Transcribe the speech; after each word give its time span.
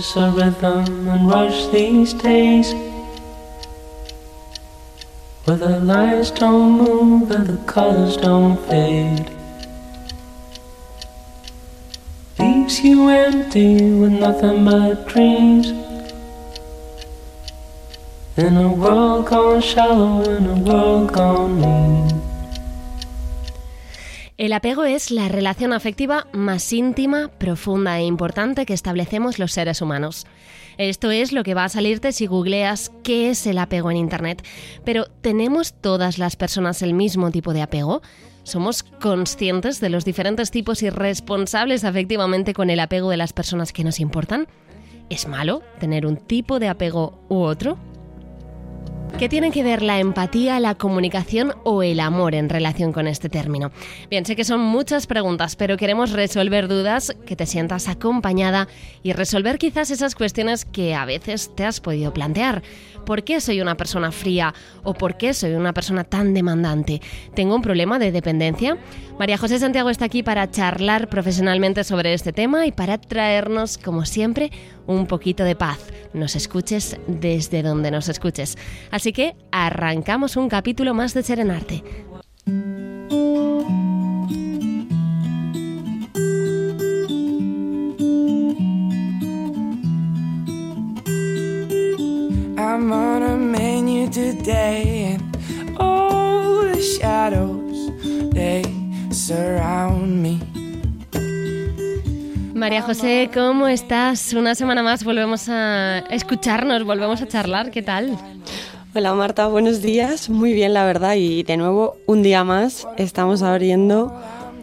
a 0.00 0.30
rhythm 0.30 1.08
and 1.08 1.28
rush 1.28 1.66
these 1.66 2.14
days. 2.14 2.72
Where 5.44 5.58
the 5.58 5.78
lights 5.80 6.30
don't 6.30 6.78
move 6.78 7.30
and 7.30 7.46
the 7.46 7.58
colors 7.70 8.16
don't 8.16 8.56
fade. 8.66 9.30
Leaves 12.38 12.80
you 12.80 13.08
empty 13.10 13.74
with 14.00 14.12
nothing 14.12 14.64
but 14.64 15.06
dreams. 15.06 15.68
In 18.38 18.56
a 18.56 18.72
world 18.72 19.26
gone 19.26 19.60
shallow, 19.60 20.22
in 20.22 20.46
a 20.46 20.56
world 20.60 21.12
gone 21.12 21.60
mean. 21.60 22.29
El 24.40 24.54
apego 24.54 24.84
es 24.84 25.10
la 25.10 25.28
relación 25.28 25.74
afectiva 25.74 26.26
más 26.32 26.72
íntima, 26.72 27.28
profunda 27.28 27.98
e 27.98 28.06
importante 28.06 28.64
que 28.64 28.72
establecemos 28.72 29.38
los 29.38 29.52
seres 29.52 29.82
humanos. 29.82 30.26
Esto 30.78 31.10
es 31.10 31.32
lo 31.32 31.42
que 31.44 31.52
va 31.52 31.64
a 31.64 31.68
salirte 31.68 32.10
si 32.10 32.26
googleas 32.26 32.90
qué 33.02 33.28
es 33.28 33.46
el 33.46 33.58
apego 33.58 33.90
en 33.90 33.98
Internet. 33.98 34.42
Pero 34.82 35.04
¿tenemos 35.20 35.74
todas 35.74 36.16
las 36.16 36.36
personas 36.36 36.80
el 36.80 36.94
mismo 36.94 37.30
tipo 37.30 37.52
de 37.52 37.60
apego? 37.60 38.00
¿Somos 38.42 38.82
conscientes 38.82 39.78
de 39.78 39.90
los 39.90 40.06
diferentes 40.06 40.50
tipos 40.50 40.82
y 40.82 40.88
responsables 40.88 41.84
afectivamente 41.84 42.54
con 42.54 42.70
el 42.70 42.80
apego 42.80 43.10
de 43.10 43.18
las 43.18 43.34
personas 43.34 43.74
que 43.74 43.84
nos 43.84 44.00
importan? 44.00 44.48
¿Es 45.10 45.28
malo 45.28 45.60
tener 45.80 46.06
un 46.06 46.16
tipo 46.16 46.58
de 46.58 46.68
apego 46.68 47.20
u 47.28 47.40
otro? 47.40 47.76
¿Qué 49.18 49.28
tienen 49.28 49.52
que 49.52 49.62
ver 49.62 49.82
la 49.82 49.98
empatía, 49.98 50.60
la 50.60 50.74
comunicación 50.74 51.52
o 51.64 51.82
el 51.82 52.00
amor 52.00 52.34
en 52.34 52.48
relación 52.48 52.92
con 52.92 53.06
este 53.06 53.28
término? 53.28 53.70
Bien, 54.08 54.24
sé 54.24 54.34
que 54.34 54.44
son 54.44 54.60
muchas 54.60 55.06
preguntas, 55.06 55.56
pero 55.56 55.76
queremos 55.76 56.12
resolver 56.12 56.68
dudas, 56.68 57.14
que 57.26 57.36
te 57.36 57.46
sientas 57.46 57.88
acompañada 57.88 58.68
y 59.02 59.12
resolver 59.12 59.58
quizás 59.58 59.90
esas 59.90 60.14
cuestiones 60.14 60.64
que 60.64 60.94
a 60.94 61.04
veces 61.04 61.54
te 61.54 61.64
has 61.64 61.80
podido 61.80 62.12
plantear. 62.14 62.62
¿Por 63.04 63.24
qué 63.24 63.40
soy 63.40 63.60
una 63.60 63.76
persona 63.76 64.12
fría 64.12 64.54
o 64.84 64.94
por 64.94 65.16
qué 65.16 65.34
soy 65.34 65.52
una 65.52 65.72
persona 65.72 66.04
tan 66.04 66.34
demandante? 66.34 67.00
¿Tengo 67.34 67.54
un 67.54 67.62
problema 67.62 67.98
de 67.98 68.12
dependencia? 68.12 68.78
María 69.18 69.38
José 69.38 69.58
Santiago 69.58 69.90
está 69.90 70.06
aquí 70.06 70.22
para 70.22 70.50
charlar 70.50 71.08
profesionalmente 71.08 71.84
sobre 71.84 72.14
este 72.14 72.32
tema 72.32 72.66
y 72.66 72.72
para 72.72 72.98
traernos, 72.98 73.78
como 73.78 74.04
siempre, 74.04 74.50
un 74.86 75.06
poquito 75.06 75.44
de 75.44 75.56
paz. 75.56 75.78
Nos 76.12 76.36
escuches 76.36 76.96
desde 77.06 77.62
donde 77.62 77.90
nos 77.90 78.08
escuches. 78.08 78.56
Así 78.90 79.12
que 79.12 79.36
arrancamos 79.52 80.36
un 80.36 80.48
capítulo 80.48 80.94
más 80.94 81.14
de 81.14 81.22
Serenarte. 81.22 81.82
I'm 92.56 92.92
on 92.92 93.22
a 93.22 93.36
menu 93.36 94.08
today. 94.10 95.18
María 102.60 102.82
José, 102.82 103.30
¿cómo 103.32 103.68
estás? 103.68 104.34
Una 104.34 104.54
semana 104.54 104.82
más 104.82 105.02
volvemos 105.02 105.48
a 105.48 106.00
escucharnos, 106.10 106.84
volvemos 106.84 107.22
a 107.22 107.26
charlar, 107.26 107.70
¿qué 107.70 107.80
tal? 107.80 108.18
Hola 108.94 109.14
Marta, 109.14 109.46
buenos 109.46 109.80
días. 109.80 110.28
Muy 110.28 110.52
bien, 110.52 110.74
la 110.74 110.84
verdad. 110.84 111.14
Y 111.14 111.42
de 111.42 111.56
nuevo, 111.56 111.96
un 112.04 112.22
día 112.22 112.44
más, 112.44 112.86
estamos 112.98 113.40
abriendo 113.40 114.14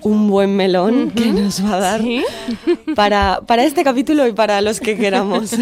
un 0.04 0.30
buen 0.30 0.56
melón 0.56 1.10
que 1.10 1.26
nos 1.26 1.66
va 1.66 1.78
a 1.78 1.80
dar 1.80 2.02
para, 2.96 3.42
para 3.48 3.64
este 3.64 3.84
capítulo 3.84 4.28
y 4.28 4.32
para 4.32 4.62
los 4.62 4.80
que 4.80 4.96
queramos. 4.96 5.54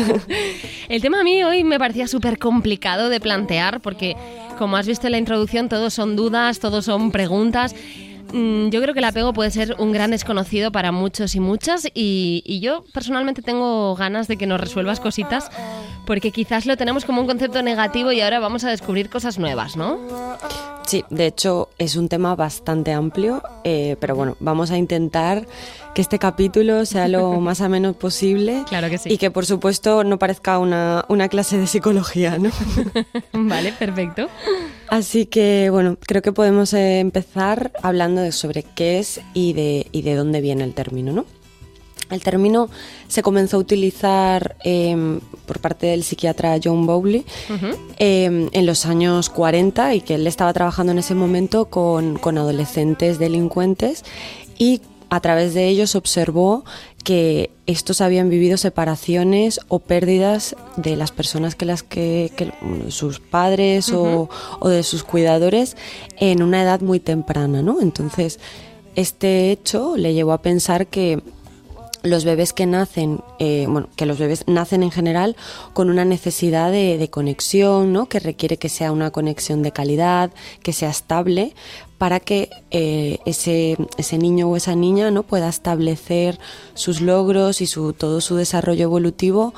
El 0.89 1.01
tema 1.01 1.21
a 1.21 1.23
mí 1.23 1.41
hoy 1.41 1.63
me 1.63 1.79
parecía 1.79 2.05
súper 2.05 2.37
complicado 2.37 3.07
de 3.07 3.21
plantear 3.21 3.79
porque, 3.79 4.17
como 4.57 4.75
has 4.75 4.87
visto 4.87 5.07
en 5.07 5.11
la 5.11 5.19
introducción, 5.19 5.69
todos 5.69 5.93
son 5.93 6.17
dudas, 6.17 6.59
todos 6.59 6.83
son 6.83 7.11
preguntas 7.11 7.73
yo 8.35 8.81
creo 8.81 8.93
que 8.93 8.99
el 8.99 9.05
apego 9.05 9.31
puede 9.31 9.49
ser 9.49 9.75
un 9.79 9.93
gran 9.93 10.11
desconocido 10.11 10.71
para 10.71 10.91
muchos 10.91 11.35
y 11.35 11.39
muchas 11.39 11.87
y, 11.93 12.59
yo 12.61 12.83
personalmente 12.93 13.41
tengo 13.41 13.95
ganas 13.95 14.27
de 14.27 14.37
que 14.37 14.47
nos 14.47 14.59
resuelvas 14.59 14.99
cositas 14.99 15.49
porque 16.05 16.31
quizás 16.31 16.65
lo 16.65 16.75
tenemos 16.77 17.05
como 17.05 17.21
un 17.21 17.27
concepto 17.27 17.61
negativo 17.61 18.11
y 18.11 18.21
ahora 18.21 18.39
vamos 18.39 18.63
a 18.63 18.69
descubrir 18.69 19.09
cosas 19.09 19.39
nuevas, 19.39 19.77
¿no? 19.77 19.99
Sí, 20.85 21.03
de 21.09 21.27
hecho 21.27 21.69
es 21.77 21.95
un 21.95 22.09
tema 22.09 22.35
bastante 22.35 22.91
amplio, 22.93 23.41
eh, 23.63 23.95
pero 23.99 24.15
bueno, 24.15 24.35
vamos 24.39 24.69
a 24.71 24.77
intentar 24.77 25.47
que 25.93 26.01
este 26.01 26.19
capítulo 26.19 26.85
sea 26.85 27.07
lo 27.07 27.31
más 27.39 27.61
ameno 27.61 27.93
posible. 27.93 28.63
Claro 28.67 28.89
que 28.89 28.97
sí. 28.97 29.11
Y 29.11 29.17
que 29.17 29.31
por 29.31 29.45
supuesto 29.45 30.03
no 30.03 30.19
parezca 30.19 30.59
una, 30.59 31.05
una 31.07 31.29
clase 31.29 31.57
de 31.57 31.67
psicología, 31.67 32.37
¿no? 32.37 32.51
vale, 33.33 33.71
perfecto. 33.73 34.27
Así 34.89 35.25
que 35.25 35.69
bueno, 35.69 35.97
creo 35.99 36.21
que 36.21 36.31
podemos 36.31 36.73
empezar 36.73 37.71
hablando 37.81 38.21
de 38.21 38.31
sobre 38.31 38.63
qué 38.63 38.99
es 38.99 39.21
y 39.33 39.53
de, 39.53 39.87
y 39.91 40.03
de 40.03 40.15
dónde 40.15 40.41
viene 40.41 40.63
el 40.63 40.73
término, 40.73 41.11
¿no? 41.11 41.25
El 42.11 42.21
término 42.21 42.69
se 43.07 43.23
comenzó 43.23 43.57
a 43.57 43.59
utilizar 43.59 44.55
em, 44.63 45.19
por 45.47 45.59
parte 45.59 45.87
del 45.87 46.03
psiquiatra 46.03 46.59
John 46.63 46.85
Bowley 46.85 47.25
em, 47.97 48.47
en 48.51 48.65
los 48.65 48.85
años 48.85 49.29
40 49.29 49.95
y 49.95 50.01
que 50.01 50.15
él 50.15 50.27
estaba 50.27 50.53
trabajando 50.53 50.91
en 50.91 50.99
ese 50.99 51.15
momento 51.15 51.65
con, 51.65 52.17
con 52.19 52.37
adolescentes 52.37 53.17
delincuentes 53.17 54.03
y 54.59 54.81
a 55.09 55.19
través 55.19 55.53
de 55.53 55.67
ellos 55.67 55.95
observó 55.95 56.63
que 57.03 57.51
estos 57.67 58.01
habían 58.01 58.29
vivido 58.29 58.57
separaciones 58.57 59.59
o 59.67 59.79
pérdidas 59.79 60.55
de 60.75 60.95
las 60.95 61.11
personas 61.11 61.55
que 61.55 61.65
las 61.65 61.83
que, 61.83 62.31
sus 62.89 63.19
padres 63.19 63.91
o, 63.91 64.29
o, 64.59 64.69
de 64.69 64.83
sus 64.83 65.03
cuidadores 65.03 65.77
en 66.17 66.41
una 66.41 66.63
edad 66.63 66.81
muy 66.81 66.99
temprana, 66.99 67.61
¿no? 67.61 67.81
Entonces 67.81 68.39
este 68.95 69.51
hecho 69.51 69.97
le 69.97 70.13
llevó 70.13 70.33
a 70.33 70.41
pensar 70.41 70.87
que 70.87 71.21
los 72.05 72.23
bebés 72.23 72.53
que 72.53 72.65
nacen, 72.65 73.21
eh, 73.39 73.65
bueno, 73.67 73.89
que 73.95 74.05
los 74.05 74.19
bebés 74.19 74.43
nacen 74.47 74.83
en 74.83 74.91
general 74.91 75.35
con 75.73 75.89
una 75.89 76.05
necesidad 76.05 76.71
de, 76.71 77.09
conexión, 77.09 77.93
¿no? 77.93 78.07
Que 78.07 78.19
requiere 78.19 78.57
que 78.57 78.69
sea 78.69 78.91
una 78.91 79.11
conexión 79.11 79.63
de 79.63 79.71
calidad, 79.71 80.31
que 80.61 80.73
sea 80.73 80.89
estable, 80.89 81.53
para 81.97 82.19
que 82.19 82.49
eh, 82.71 83.19
ese, 83.25 83.77
ese, 83.97 84.17
niño 84.17 84.49
o 84.49 84.55
esa 84.57 84.75
niña 84.75 85.11
no 85.11 85.23
pueda 85.23 85.47
establecer 85.47 86.39
sus 86.73 87.01
logros 87.01 87.61
y 87.61 87.67
su, 87.67 87.93
todo 87.93 88.21
su 88.21 88.35
desarrollo 88.35 88.83
evolutivo 88.83 89.53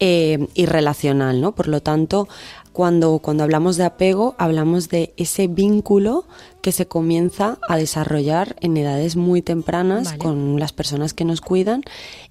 eh, 0.00 0.46
y 0.54 0.66
relacional, 0.66 1.40
¿no? 1.40 1.52
Por 1.52 1.68
lo 1.68 1.80
tanto, 1.80 2.28
cuando, 2.72 3.18
cuando 3.18 3.44
hablamos 3.44 3.76
de 3.76 3.84
apego, 3.84 4.34
hablamos 4.38 4.88
de 4.88 5.12
ese 5.18 5.46
vínculo 5.46 6.24
que 6.62 6.72
se 6.72 6.86
comienza 6.86 7.58
a 7.68 7.76
desarrollar 7.76 8.56
en 8.60 8.76
edades 8.76 9.16
muy 9.16 9.42
tempranas 9.42 10.14
con 10.14 10.58
las 10.58 10.72
personas 10.72 11.12
que 11.12 11.24
nos 11.24 11.40
cuidan 11.42 11.82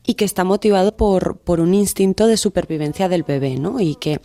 y 0.06 0.16
que 0.16 0.26
está 0.26 0.44
motivado 0.44 0.98
por, 0.98 1.38
por 1.38 1.60
un 1.60 1.76
instinto 1.76 2.26
de 2.26 2.38
supervivencia 2.38 3.08
del 3.10 3.24
bebé, 3.24 3.58
¿no? 3.58 3.80
Y 3.80 3.96
que 3.96 4.20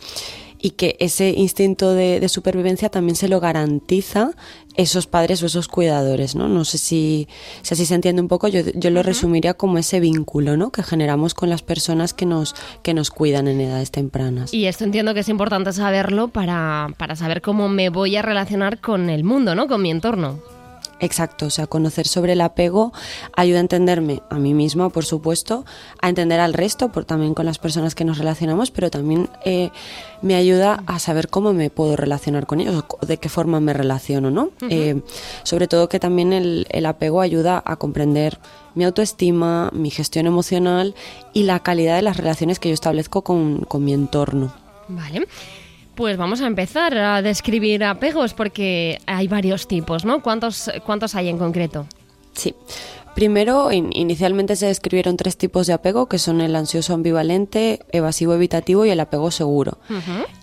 y 0.61 0.71
que 0.71 0.95
ese 0.99 1.29
instinto 1.29 1.93
de, 1.93 2.27
supervivencia 2.29 2.89
también 2.89 3.15
se 3.15 3.27
lo 3.27 3.39
garantiza 3.39 4.31
esos 4.75 5.07
padres 5.07 5.41
o 5.41 5.47
esos 5.47 5.67
cuidadores, 5.67 6.35
¿no? 6.35 6.47
No 6.47 6.65
sé 6.65 6.77
si, 6.77 7.27
si 7.61 7.73
así 7.73 7.85
se 7.85 7.95
entiende 7.95 8.21
un 8.21 8.27
poco, 8.27 8.47
yo, 8.47 8.61
yo 8.75 8.89
lo 8.89 9.01
resumiría 9.01 9.55
como 9.55 9.77
ese 9.77 9.99
vínculo, 9.99 10.57
¿no? 10.57 10.71
Que 10.71 10.83
generamos 10.83 11.33
con 11.33 11.49
las 11.49 11.63
personas 11.63 12.13
que 12.13 12.25
nos, 12.25 12.55
que 12.83 12.93
nos 12.93 13.09
cuidan 13.09 13.47
en 13.47 13.61
edades 13.61 13.91
tempranas. 13.91 14.53
Y 14.53 14.65
esto 14.65 14.83
entiendo 14.83 15.13
que 15.13 15.21
es 15.21 15.29
importante 15.29 15.73
saberlo 15.73 16.27
para, 16.27 16.93
para 16.97 17.15
saber 17.15 17.41
cómo 17.41 17.69
me 17.69 17.89
voy 17.89 18.15
a 18.17 18.21
relacionar 18.21 18.79
con 18.79 19.09
el 19.09 19.23
mundo, 19.23 19.55
¿no? 19.55 19.67
Con 19.67 19.81
mi 19.81 19.89
entorno. 19.89 20.56
Exacto, 20.99 21.45
o 21.45 21.49
sea, 21.49 21.67
conocer 21.67 22.07
sobre 22.07 22.33
el 22.33 22.41
apego 22.41 22.91
ayuda 23.35 23.59
a 23.59 23.61
entenderme 23.61 24.21
a 24.29 24.35
mí 24.39 24.53
misma, 24.53 24.89
por 24.89 25.05
supuesto, 25.05 25.63
a 26.01 26.09
entender 26.09 26.39
al 26.39 26.53
resto, 26.53 26.89
por, 26.89 27.05
también 27.05 27.33
con 27.33 27.45
las 27.45 27.59
personas 27.59 27.93
que 27.93 28.03
nos 28.03 28.17
relacionamos, 28.17 28.71
pero 28.71 28.89
también 28.89 29.29
eh, 29.45 29.69
me 30.21 30.35
ayuda 30.35 30.83
a 30.87 30.97
saber 30.99 31.29
cómo 31.29 31.53
me 31.53 31.69
puedo 31.69 31.95
relacionar 31.95 32.47
con 32.47 32.61
ellos, 32.61 32.83
o 32.87 33.05
de 33.05 33.17
qué 33.17 33.29
forma 33.29 33.59
me 33.59 33.73
relaciono, 33.73 34.31
¿no? 34.31 34.49
Eh, 34.69 35.01
sobre 35.43 35.67
todo 35.67 35.87
que 35.87 35.99
también 35.99 36.33
el, 36.33 36.65
el 36.69 36.85
apego 36.85 37.21
ayuda 37.21 37.61
a 37.63 37.75
comprender 37.75 38.39
mi 38.73 38.83
autoestima, 38.83 39.69
mi 39.73 39.89
gestión 39.91 40.25
emocional 40.25 40.95
y 41.33 41.43
la 41.43 41.59
calidad 41.59 41.95
de 41.95 42.01
las 42.01 42.17
relaciones 42.17 42.59
que 42.59 42.69
yo 42.69 42.73
establezco 42.73 43.23
con, 43.23 43.59
con 43.61 43.83
mi 43.83 43.93
entorno. 43.93 44.53
Vale. 44.87 45.27
Pues 45.97 46.15
vamos 46.15 46.41
a 46.41 46.45
empezar 46.45 46.95
a 46.95 47.23
describir 47.23 47.83
apegos 47.83 48.35
porque 48.35 48.99
hay 49.07 49.27
varios 49.27 49.67
tipos, 49.67 50.05
¿no? 50.05 50.21
¿Cuántos, 50.21 50.69
cuántos 50.85 51.15
hay 51.15 51.27
en 51.27 51.39
concreto? 51.39 51.87
Sí. 52.33 52.53
Primero, 53.17 53.71
inicialmente 53.71 54.55
se 54.55 54.67
describieron 54.67 55.17
tres 55.17 55.37
tipos 55.37 55.65
de 55.65 55.73
apego, 55.73 56.05
que 56.05 56.19
son 56.19 56.39
el 56.39 56.55
ansioso 56.55 56.93
ambivalente, 56.93 57.79
evasivo 57.91 58.35
evitativo 58.35 58.85
y 58.85 58.91
el 58.91 58.99
apego 58.99 59.31
seguro. 59.31 59.79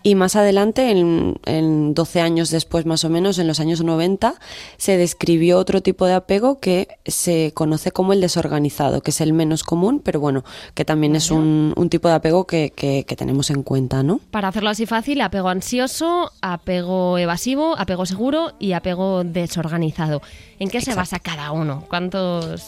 Y 0.03 0.17
más 0.17 0.35
adelante, 0.35 0.91
en, 0.91 1.37
en, 1.47 1.95
12 1.95 2.21
años 2.21 2.51
después 2.51 2.85
más 2.85 3.05
o 3.05 3.11
menos, 3.11 3.39
en 3.39 3.47
los 3.47 3.61
años 3.61 3.85
90, 3.85 4.35
se 4.77 4.97
describió 4.97 5.59
otro 5.59 5.83
tipo 5.83 6.07
de 6.07 6.15
apego 6.15 6.59
que 6.59 6.89
se 7.07 7.53
conoce 7.55 7.93
como 7.93 8.13
el 8.13 8.21
desorganizado, 8.21 9.03
que 9.03 9.13
es 9.13 9.21
el 9.21 9.35
menos 9.35 9.63
común, 9.63 10.01
pero 10.05 10.19
bueno, 10.19 10.43
que 10.75 10.85
también 10.85 11.15
es 11.15 11.31
un, 11.31 11.73
tipo 11.89 12.09
de 12.09 12.15
apego 12.15 12.45
que, 12.45 12.73
que, 12.75 13.05
tenemos 13.17 13.51
en 13.51 13.63
cuenta, 13.63 14.03
¿no? 14.03 14.19
Para 14.33 14.49
hacerlo 14.49 14.71
así 14.71 14.85
fácil, 14.85 15.21
apego 15.21 15.49
ansioso, 15.49 16.33
apego 16.43 17.19
evasivo, 17.19 17.79
apego 17.79 18.05
seguro 18.05 18.55
y 18.59 18.73
apego 18.73 19.23
desorganizado. 19.23 20.23
¿En 20.59 20.71
qué 20.71 20.81
se 20.81 20.95
basa 20.95 21.19
cada 21.19 21.53
uno? 21.53 21.85
¿Cuántos, 21.89 22.64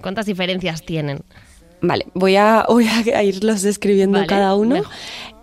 ¿Cuántas 0.00 0.26
diferencias 0.26 0.82
tienen? 0.82 1.22
Vale, 1.80 2.06
voy 2.14 2.36
a, 2.36 2.66
voy 2.68 2.86
a 2.86 3.22
irlos 3.22 3.62
describiendo 3.62 4.24
cada 4.26 4.54
uno. 4.54 4.82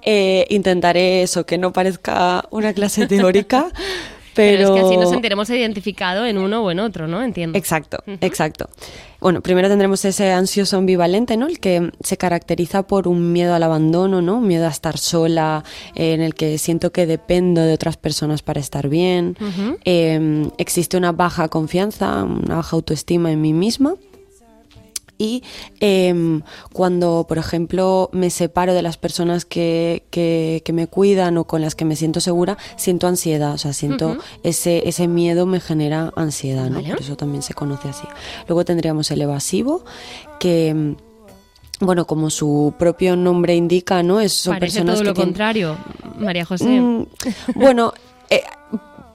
Eh, 0.04 0.46
intentaré 0.50 1.24
eso, 1.24 1.46
que 1.46 1.58
no 1.58 1.74
parezca 1.74 2.46
una 2.52 2.74
clase 2.74 3.08
teórica. 3.08 3.68
Pero... 4.38 4.63
es 4.63 4.72
que 4.72 4.88
así 4.88 4.98
nos 4.98 5.10
sentiremos 5.12 5.50
identificados 5.50 6.28
en 6.28 6.38
uno 6.38 6.63
o 6.63 6.72
en 6.72 6.80
otro, 6.80 7.07
¿no? 7.07 7.22
Entiendo. 7.22 7.57
Exacto, 7.57 7.98
exacto. 8.22 8.69
Bueno, 9.19 9.42
primero 9.42 9.68
tendremos 9.68 10.06
ese 10.06 10.31
ansioso 10.31 10.78
ambivalente, 10.78 11.38
¿no? 11.38 11.48
El 11.48 11.60
que 11.60 11.92
se 12.01 12.18
caracteriza 12.18 12.84
por 12.84 13.07
un 13.07 13.34
miedo 13.34 13.56
al 13.56 13.63
abandono, 13.63 14.22
¿no? 14.22 14.38
Un 14.38 14.48
miedo 14.48 14.68
a 14.68 14.69
estar 14.69 14.98
sola, 14.98 15.63
en 15.95 16.22
el 16.22 16.36
que 16.36 16.57
siento 16.60 16.92
que 16.92 17.07
dependo 17.07 17.62
de 17.62 17.74
otras 17.74 17.98
personas 17.98 18.44
para 18.44 18.60
estar 18.60 18.89
bien. 18.89 19.36
Em, 19.84 20.51
existe 20.57 20.98
una 20.98 21.12
baja 21.12 21.48
confianza, 21.50 22.24
una 22.24 22.57
baja 22.57 22.75
autoestima 22.75 23.31
en 23.31 23.42
mí 23.42 23.54
misma 23.54 23.95
y 25.18 25.44
em, 25.80 26.42
cuando, 26.74 27.25
por 27.28 27.38
ejemplo, 27.38 28.10
me 28.14 28.30
separo 28.30 28.74
de 28.74 28.81
las 28.81 28.98
personas 28.98 29.46
que, 29.46 30.04
que, 30.12 30.62
me 30.74 30.88
cuidan 30.88 31.38
o 31.38 31.46
con 31.46 31.62
las 31.62 31.75
que 31.75 31.86
me 31.86 31.96
siento 31.96 32.19
segura, 32.19 32.58
siento 32.75 33.08
ansiedad, 33.08 33.54
o 33.54 33.58
sea, 33.58 33.74
siento 33.74 34.18
ese, 34.44 34.88
ese 34.88 35.08
miedo 35.08 35.46
me 35.46 35.60
genera 35.60 36.12
ansiedad, 36.16 36.69
¿no? 36.69 36.81
Por 36.81 37.02
eso 37.02 37.18
también 37.18 37.42
se 37.42 37.54
conoce 37.54 37.90
así. 37.90 38.08
Luego 38.48 38.64
tendríamos 38.66 39.10
el 39.12 39.22
evasivo, 39.22 39.84
que 40.40 40.69
em, 40.69 40.96
bueno, 41.80 42.06
como 42.06 42.30
su 42.30 42.74
propio 42.78 43.16
nombre 43.16 43.56
indica, 43.56 44.02
¿no? 44.04 44.19
Es, 44.19 44.34
son 44.34 44.56
Parece 44.56 44.84
todo 44.84 45.04
lo 45.04 45.14
contrario, 45.14 45.78
María 46.18 46.46
José. 46.46 46.81
Mm, 46.81 47.06
bueno, 47.56 47.94
eh, 48.30 48.44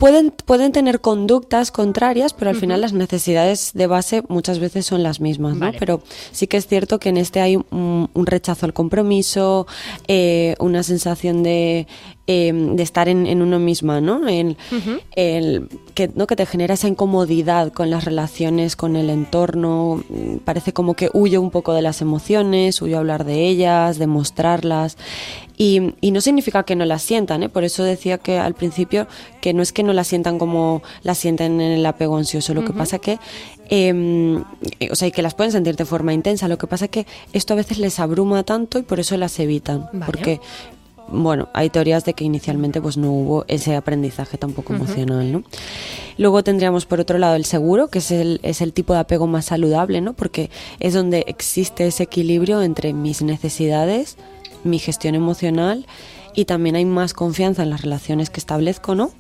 Pueden, 0.02 0.32
pueden 0.32 0.72
tener 0.72 1.00
conductas 1.00 1.70
contrarias, 1.70 2.34
pero 2.34 2.50
al 2.50 2.56
final 2.56 2.81
las 2.81 2.93
necesidades 2.93 3.70
de 3.72 3.87
base 3.87 4.25
muchas 4.26 4.58
veces 4.58 4.84
son 4.84 5.04
las 5.04 5.20
mismas, 5.20 5.54
¿no? 5.54 5.70
Pero 5.78 6.02
sí 6.32 6.49
que 6.49 6.56
es 6.56 6.66
cierto 6.66 6.99
que 6.99 7.10
en 7.10 7.19
este 7.19 7.40
hay 7.40 7.54
un, 7.54 8.08
rechazo 8.12 8.66
al 8.66 8.72
compromiso, 8.72 9.69
eh, 10.08 10.56
una 10.58 10.82
sensación 10.82 11.44
de, 11.44 11.87
em, 12.26 12.76
de 12.76 12.82
estar 12.82 13.08
en, 13.08 13.42
uno 13.42 13.58
misma, 13.58 14.00
¿no? 14.00 14.28
El, 14.28 14.56
el, 15.16 15.69
que, 15.94 16.10
¿no? 16.14 16.26
que 16.26 16.36
te 16.36 16.46
genera 16.46 16.74
esa 16.74 16.88
incomodidad 16.88 17.72
con 17.72 17.90
las 17.90 18.04
relaciones, 18.04 18.76
con 18.76 18.96
el 18.96 19.10
entorno, 19.10 20.02
parece 20.44 20.72
como 20.72 20.94
que 20.94 21.10
huyo 21.12 21.40
un 21.40 21.50
poco 21.50 21.74
de 21.74 21.82
las 21.82 22.00
emociones, 22.00 22.80
huyo 22.80 22.96
a 22.96 23.00
hablar 23.00 23.24
de 23.24 23.48
ellas, 23.48 23.98
de 23.98 24.06
mostrarlas. 24.06 24.96
Y, 25.56 25.94
y, 26.00 26.10
no 26.10 26.20
significa 26.20 26.62
que 26.64 26.74
no 26.74 26.84
las 26.84 27.02
sientan, 27.02 27.42
¿eh? 27.42 27.48
por 27.48 27.62
eso 27.62 27.84
decía 27.84 28.19
que 28.19 28.38
al 28.38 28.54
principio 28.54 29.06
que 29.40 29.52
no 29.52 29.62
es 29.62 29.72
que 29.72 29.82
no 29.82 29.92
las 29.92 30.06
sientan 30.08 30.38
como 30.38 30.82
las 31.02 31.18
sienten 31.18 31.60
en 31.60 31.72
el 31.72 31.86
apego 31.86 32.16
ansioso, 32.16 32.54
lo 32.54 32.64
que 32.64 32.72
pasa 32.72 32.98
que, 32.98 33.18
eh, 33.68 34.42
o 34.90 34.94
sea, 34.94 35.10
que 35.10 35.22
las 35.22 35.34
pueden 35.34 35.52
sentir 35.52 35.76
de 35.76 35.84
forma 35.84 36.12
intensa, 36.12 36.48
lo 36.48 36.58
que 36.58 36.66
pasa 36.66 36.88
que 36.88 37.06
esto 37.32 37.54
a 37.54 37.56
veces 37.56 37.78
les 37.78 38.00
abruma 38.00 38.42
tanto 38.42 38.78
y 38.78 38.82
por 38.82 38.98
eso 39.00 39.16
las 39.16 39.38
evitan, 39.38 39.88
porque 40.06 40.40
bueno, 41.12 41.49
hay 41.53 41.70
teorías 41.70 42.05
de 42.05 42.14
que 42.14 42.25
inicialmente 42.25 42.81
pues 42.81 42.97
no 42.97 43.12
hubo 43.12 43.44
ese 43.49 43.76
aprendizaje 43.76 44.38
tampoco 44.38 44.75
emocional, 44.75 45.31
¿no? 45.31 45.44
Luego 46.19 46.43
tendríamos 46.43 46.87
por 46.87 47.00
otro 47.00 47.19
lado 47.19 47.37
el 47.37 47.44
seguro, 47.44 47.88
que 47.88 47.99
es 47.99 48.11
el, 48.11 48.41
es 48.43 48.61
el 48.61 48.73
tipo 48.73 48.94
de 48.94 49.00
apego 49.00 49.26
más 49.26 49.47
saludable, 49.47 50.00
¿no? 50.00 50.14
Porque 50.14 50.50
es 50.81 50.94
donde 50.94 51.25
existe 51.29 51.87
ese 51.87 52.05
equilibrio 52.05 52.62
entre 52.62 52.93
mis 52.93 53.23
necesidades, 53.23 54.17
mi 54.64 54.79
gestión 54.79 55.14
emocional 55.14 55.87
y 56.35 56.47
también 56.47 56.76
hay 56.76 56.85
más 56.85 57.12
confianza 57.12 57.62
en 57.62 57.70
las 57.70 57.82
relaciones 57.82 58.31
que 58.31 58.41
establezco, 58.41 58.94
¿no? 58.94 59.11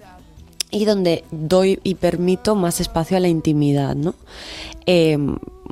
Y 0.72 0.84
donde 0.84 1.24
doy 1.30 1.78
y 1.84 1.94
permito 1.94 2.56
más 2.56 2.80
espacio 2.80 3.16
a 3.16 3.20
la 3.20 3.28
intimidad, 3.28 3.94
¿no? 3.94 4.14
Eh, 4.86 5.16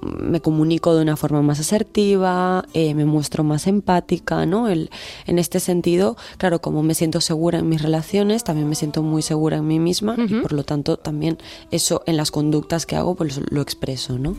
me 0.02 0.40
comunico 0.40 0.94
de 0.94 1.02
una 1.02 1.16
forma 1.16 1.42
más 1.42 1.60
asertiva, 1.60 2.64
eh, 2.74 2.94
me 2.94 3.04
muestro 3.04 3.44
más 3.44 3.66
empática, 3.66 4.46
¿no? 4.46 4.68
El, 4.68 4.90
en 5.26 5.38
este 5.38 5.60
sentido, 5.60 6.16
claro, 6.38 6.60
como 6.60 6.82
me 6.82 6.94
siento 6.94 7.20
segura 7.20 7.58
en 7.58 7.68
mis 7.68 7.82
relaciones, 7.82 8.44
también 8.44 8.68
me 8.68 8.74
siento 8.74 9.02
muy 9.02 9.22
segura 9.22 9.58
en 9.58 9.66
mí 9.66 9.78
misma 9.78 10.16
y 10.16 10.34
por 10.40 10.52
lo 10.52 10.64
tanto 10.64 10.96
también 10.96 11.38
eso 11.70 12.02
en 12.06 12.16
las 12.16 12.30
conductas 12.30 12.86
que 12.86 12.96
hago 12.96 13.14
pues 13.14 13.40
lo 13.50 13.60
expreso, 13.60 14.18
¿no? 14.18 14.36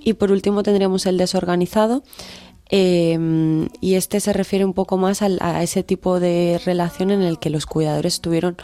Y 0.00 0.14
por 0.14 0.32
último 0.32 0.62
tendríamos 0.62 1.06
el 1.06 1.16
desorganizado, 1.16 2.02
Em, 2.72 3.68
y 3.80 3.94
este 3.94 4.20
se 4.20 4.32
refiere 4.32 4.64
un 4.64 4.74
poco 4.74 4.96
más 4.96 5.22
a, 5.22 5.62
ese 5.62 5.82
tipo 5.82 6.20
de 6.20 6.60
relación 6.64 7.10
en 7.10 7.22
el 7.22 7.40
que 7.40 7.50
los 7.50 7.66
cuidadores 7.66 8.14
estuvieron 8.14 8.56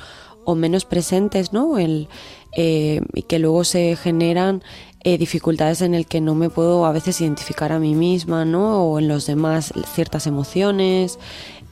o 0.46 0.54
menos 0.54 0.87
presentes, 0.87 1.52
¿no? 1.52 1.78
El, 1.78 2.08
eh, 2.56 3.02
y 3.12 3.22
que 3.22 3.38
luego 3.38 3.64
se 3.64 3.96
generan 3.96 4.62
eh, 5.04 5.19
dificultades 5.19 5.82
en 5.82 5.94
el 5.94 6.06
que 6.06 6.22
no 6.22 6.34
me 6.34 6.48
puedo 6.48 6.87
a 6.87 6.93
veces 6.93 7.20
identificar 7.20 7.70
a 7.70 7.78
mí 7.78 7.94
misma, 7.94 8.46
¿no? 8.46 8.82
O 8.82 8.98
en 8.98 9.08
los 9.08 9.26
demás 9.26 9.75
ciertas 9.94 10.26
emociones. 10.26 11.19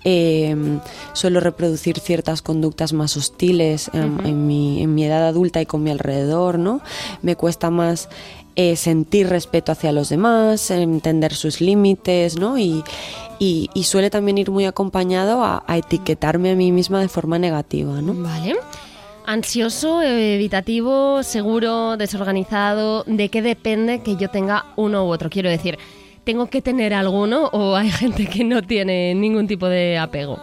Em, 0.07 0.81
suelo 1.15 1.41
reproducir 1.41 1.99
ciertas 1.99 2.43
conductas 2.43 2.93
más 2.93 3.17
hostiles 3.17 3.91
en, 3.95 4.47
mi, 4.47 4.83
en 4.83 4.95
mi 4.95 5.05
edad 5.05 5.27
adulta 5.27 5.63
y 5.63 5.67
con 5.67 5.83
mi 5.83 5.91
alrededor, 5.91 6.59
¿no? 6.59 6.83
Me 7.23 7.37
cuesta 7.37 7.71
más 7.71 8.11
eh, 8.57 8.77
sentir 8.77 9.29
respeto 9.29 9.73
hacia 9.73 9.91
los 9.91 10.11
demás, 10.11 10.71
entender 10.71 11.35
sus 11.35 11.61
límites, 11.61 12.39
¿no? 12.39 12.57
Y, 12.57 12.85
suele 13.83 14.11
también 14.11 14.39
ir 14.39 14.51
muy 14.51 14.65
acompañado 14.65 15.45
a, 15.45 15.63
etiquetarme 15.77 16.53
a 16.53 16.55
mí 16.55 16.73
misma 16.73 17.01
de 17.01 17.09
forma 17.09 17.39
negativa, 17.39 18.01
¿no? 18.01 18.15
Vale. 18.15 18.57
Ansioso, 19.27 20.03
evitativo, 20.03 21.23
seguro, 21.23 21.97
desorganizado, 21.97 23.05
¿de 23.07 23.29
qué 23.31 23.41
depende 23.41 24.03
que 24.03 24.17
yo 24.17 24.29
tenga 24.29 24.67
uno 24.77 25.07
u 25.07 25.09
otro? 25.09 25.31
Quiero 25.31 25.49
decir, 25.49 25.79
¿tengo 26.25 26.47
que 26.47 26.61
tener 26.61 26.93
alguno 26.93 27.47
o 27.53 27.75
hay 27.77 27.91
gente 28.03 28.27
que 28.27 28.45
no 28.45 28.63
tiene 28.63 29.15
ningún 29.15 29.47
tipo 29.47 29.67
de 29.67 29.99
apego? 29.99 30.39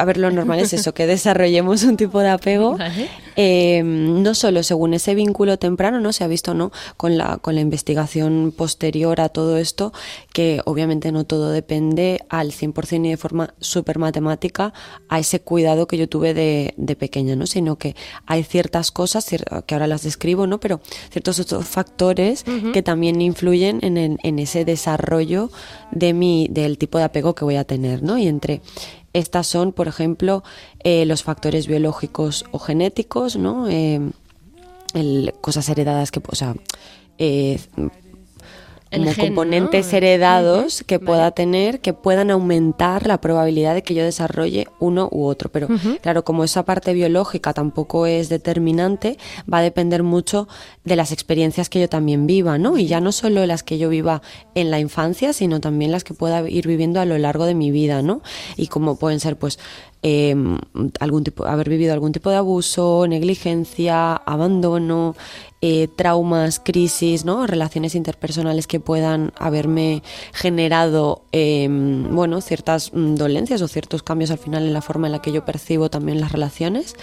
A 0.00 0.04
ver, 0.04 0.18
lo 0.18 0.30
normal 0.30 0.60
es 0.60 0.72
eso, 0.72 0.94
que 0.94 1.06
desarrollemos 1.06 1.82
un 1.84 1.96
tipo 1.96 2.20
de 2.20 2.28
apego, 2.28 2.76
eh, 3.36 3.82
no 3.84 4.34
solo 4.34 4.62
según 4.62 4.94
ese 4.94 5.14
vínculo 5.14 5.58
temprano, 5.58 6.00
¿no? 6.00 6.12
Se 6.12 6.24
ha 6.24 6.26
visto, 6.26 6.54
¿no? 6.54 6.72
Con 6.96 7.18
la, 7.18 7.38
con 7.38 7.54
la 7.54 7.60
investigación 7.60 8.52
posterior 8.56 9.20
a 9.20 9.28
todo 9.28 9.56
esto, 9.56 9.92
que 10.32 10.60
obviamente 10.64 11.12
no 11.12 11.24
todo 11.24 11.50
depende 11.50 12.20
al 12.28 12.52
100% 12.52 13.06
y 13.06 13.10
de 13.10 13.16
forma 13.16 13.54
súper 13.60 13.98
matemática 13.98 14.72
a 15.08 15.18
ese 15.18 15.40
cuidado 15.40 15.86
que 15.86 15.96
yo 15.96 16.08
tuve 16.08 16.34
de, 16.34 16.74
de 16.76 16.96
pequeña, 16.96 17.36
¿no? 17.36 17.46
Sino 17.46 17.76
que 17.76 17.94
hay 18.26 18.42
ciertas 18.44 18.90
cosas, 18.90 19.28
que 19.66 19.74
ahora 19.74 19.86
las 19.86 20.02
describo, 20.02 20.46
¿no? 20.46 20.60
Pero 20.60 20.80
ciertos 21.10 21.40
otros 21.40 21.66
factores 21.66 22.44
que 22.72 22.82
también 22.82 23.20
influyen 23.20 23.80
en, 23.82 24.18
en 24.22 24.38
ese 24.38 24.64
desarrollo 24.64 25.50
de 25.90 26.12
mi, 26.12 26.48
del 26.50 26.78
tipo 26.78 26.98
de 26.98 27.04
apego 27.04 27.34
que 27.34 27.44
voy 27.44 27.56
a 27.56 27.64
tener, 27.64 28.02
¿no? 28.02 28.18
Y 28.18 28.26
entre 28.28 28.60
estas 29.14 29.46
son, 29.46 29.72
por 29.72 29.88
ejemplo, 29.88 30.42
eh, 30.82 31.06
los 31.06 31.22
factores 31.22 31.66
biológicos 31.66 32.44
o 32.50 32.58
genéticos, 32.58 33.36
¿no? 33.36 33.68
Eh, 33.68 34.10
cosas 35.40 35.68
heredadas 35.68 36.10
que, 36.10 36.20
o 36.26 36.34
sea, 36.34 36.54
eh, 37.18 37.58
como 38.96 39.14
componentes 39.14 39.92
heredados 39.92 40.82
que 40.84 40.98
pueda 40.98 41.30
tener 41.32 41.80
que 41.80 41.92
puedan 41.92 42.30
aumentar 42.30 43.06
la 43.06 43.20
probabilidad 43.20 43.74
de 43.74 43.82
que 43.82 43.94
yo 43.94 44.04
desarrolle 44.04 44.66
uno 44.78 45.08
u 45.10 45.24
otro. 45.24 45.50
Pero 45.50 45.68
claro, 46.00 46.24
como 46.24 46.44
esa 46.44 46.64
parte 46.64 46.92
biológica 46.92 47.52
tampoco 47.52 48.06
es 48.06 48.28
determinante, 48.28 49.18
va 49.52 49.58
a 49.58 49.62
depender 49.62 50.02
mucho 50.02 50.48
de 50.84 50.96
las 50.96 51.12
experiencias 51.12 51.68
que 51.68 51.80
yo 51.80 51.88
también 51.88 52.26
viva, 52.26 52.58
¿no? 52.58 52.78
Y 52.78 52.86
ya 52.86 53.00
no 53.00 53.12
solo 53.12 53.46
las 53.46 53.62
que 53.62 53.78
yo 53.78 53.88
viva 53.88 54.22
en 54.54 54.70
la 54.70 54.78
infancia, 54.78 55.32
sino 55.32 55.60
también 55.60 55.92
las 55.92 56.04
que 56.04 56.14
pueda 56.14 56.48
ir 56.48 56.66
viviendo 56.66 57.00
a 57.00 57.04
lo 57.04 57.18
largo 57.18 57.46
de 57.46 57.54
mi 57.54 57.70
vida, 57.70 58.02
¿no? 58.02 58.22
Y 58.56 58.68
como 58.68 58.96
pueden 58.96 59.20
ser 59.20 59.36
pues 59.36 59.58
em, 60.06 60.58
algún 61.00 61.24
tipo, 61.24 61.46
haber 61.46 61.70
vivido 61.70 61.94
algún 61.94 62.12
tipo 62.12 62.28
de 62.28 62.36
abuso, 62.36 63.06
negligencia, 63.08 64.14
abandono, 64.14 65.16
eh, 65.62 65.88
traumas, 65.96 66.60
crisis, 66.60 67.24
¿no? 67.24 67.46
relaciones 67.46 67.94
interpersonales 67.94 68.66
que 68.66 68.80
puedan 68.80 69.32
haberme 69.38 70.02
generado 70.34 71.22
em, 71.32 72.14
bueno, 72.14 72.42
ciertas 72.42 72.92
mm, 72.92 73.14
dolencias 73.14 73.62
o 73.62 73.68
ciertos 73.68 74.02
cambios 74.02 74.30
al 74.30 74.36
final 74.36 74.64
en 74.64 74.74
la 74.74 74.82
forma 74.82 75.06
en 75.06 75.12
la 75.12 75.22
que 75.22 75.32
yo 75.32 75.46
percibo 75.46 75.88
también 75.88 76.20
las 76.20 76.32
relaciones. 76.32 76.96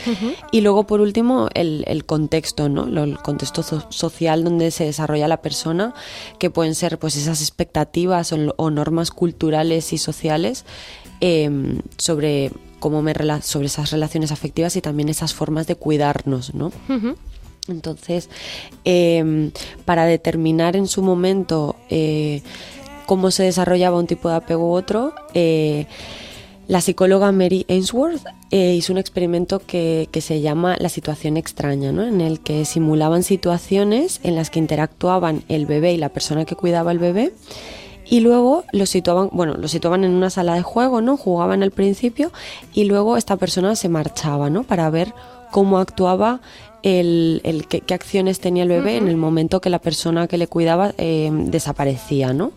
Y 0.51 0.61
luego, 0.61 0.85
por 0.85 1.01
último, 1.01 1.47
el, 1.55 2.05
contexto, 2.05 2.69
¿no? 2.69 3.03
el 3.03 3.17
contexto 3.17 3.63
social 3.89 4.43
donde 4.43 4.69
se 4.69 4.85
desarrolla 4.85 5.27
la 5.27 5.41
persona, 5.41 5.95
que 6.37 6.51
pueden 6.51 6.75
ser 6.75 6.99
pues 6.99 7.15
esas 7.15 7.41
expectativas 7.41 8.31
o, 8.31 8.69
normas 8.69 9.09
culturales 9.09 9.91
y 9.91 9.97
sociales 9.97 10.65
em, 11.19 11.79
sobre 11.97 12.51
cómo 12.81 13.01
me 13.03 13.13
sobre 13.43 13.67
esas 13.67 13.91
relaciones 13.91 14.31
afectivas 14.31 14.75
y 14.75 14.81
también 14.81 15.07
esas 15.07 15.33
formas 15.33 15.67
de 15.67 15.75
cuidarnos, 15.75 16.53
¿no? 16.55 16.71
Entonces, 17.67 18.27
em, 18.83 19.51
para 19.85 20.05
determinar 20.05 20.75
en 20.75 20.87
su 20.87 21.03
momento 21.03 21.75
eh, 21.89 22.41
cómo 23.05 23.29
se 23.29 23.43
desarrollaba 23.43 23.99
un 23.99 24.07
tipo 24.07 24.29
de 24.29 24.35
apego 24.35 24.71
u 24.71 24.73
otro, 24.73 25.13
eh, 25.35 25.85
la 26.67 26.81
psicóloga 26.81 27.31
Mary 27.31 27.65
Ainsworth 27.69 28.23
eh, 28.49 28.73
hizo 28.73 28.93
un 28.93 28.97
experimento 28.97 29.59
que, 29.59 30.09
se 30.19 30.41
llama 30.41 30.75
la 30.79 30.89
situación 30.89 31.37
extraña, 31.37 31.91
¿no? 31.91 32.03
en 32.03 32.19
el 32.19 32.39
que 32.39 32.65
simulaban 32.65 33.21
situaciones 33.21 34.19
en 34.23 34.35
las 34.35 34.49
que 34.49 34.57
interactuaban 34.57 35.43
el 35.49 35.67
bebé 35.67 35.93
y 35.93 35.97
la 35.97 36.09
persona 36.09 36.45
que 36.45 36.55
cuidaba 36.55 36.91
el 36.91 36.99
bebé 36.99 37.31
y 38.11 38.19
luego 38.19 38.65
lo 38.73 38.85
situaban, 38.85 39.29
bueno, 39.31 39.53
lo 39.53 39.69
situaban 39.69 40.03
en 40.03 40.11
una 40.11 40.29
sala 40.29 40.55
de 40.55 40.61
juego, 40.61 40.99
¿no? 40.99 41.15
Jugaban 41.15 41.63
al 41.63 41.71
principio 41.71 42.29
y 42.73 42.83
luego 42.83 43.15
esta 43.15 43.37
persona 43.37 43.73
se 43.77 43.87
marchaba, 43.87 44.49
¿no? 44.49 44.63
Para 44.63 44.89
ver 44.89 45.13
cómo 45.49 45.77
actuaba 45.77 46.41
el, 46.83 47.39
el 47.45 47.67
qué, 47.67 47.93
acciones 47.93 48.41
tenía 48.41 48.63
el 48.63 48.69
bebé 48.69 48.97
en 48.97 49.07
el 49.07 49.15
momento 49.15 49.61
que 49.61 49.69
la 49.69 49.79
persona 49.79 50.27
que 50.27 50.37
le 50.37 50.47
cuidaba 50.47 50.91
eh, 50.97 51.29
desaparecía, 51.31 52.33
¿no? 52.33 52.51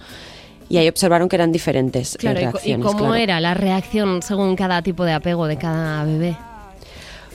Y 0.68 0.78
ahí 0.78 0.88
observaron 0.88 1.28
que 1.28 1.36
eran 1.36 1.52
diferentes 1.52 2.16
claro, 2.18 2.40
reacciones. 2.40 2.84
¿Y 2.84 2.96
cómo 2.96 3.14
era 3.14 3.38
la 3.38 3.54
reacción 3.54 4.22
según 4.22 4.56
cada 4.56 4.82
tipo 4.82 5.04
de 5.04 5.12
apego 5.12 5.46
de 5.46 5.56
cada 5.56 6.02
bebé? 6.02 6.36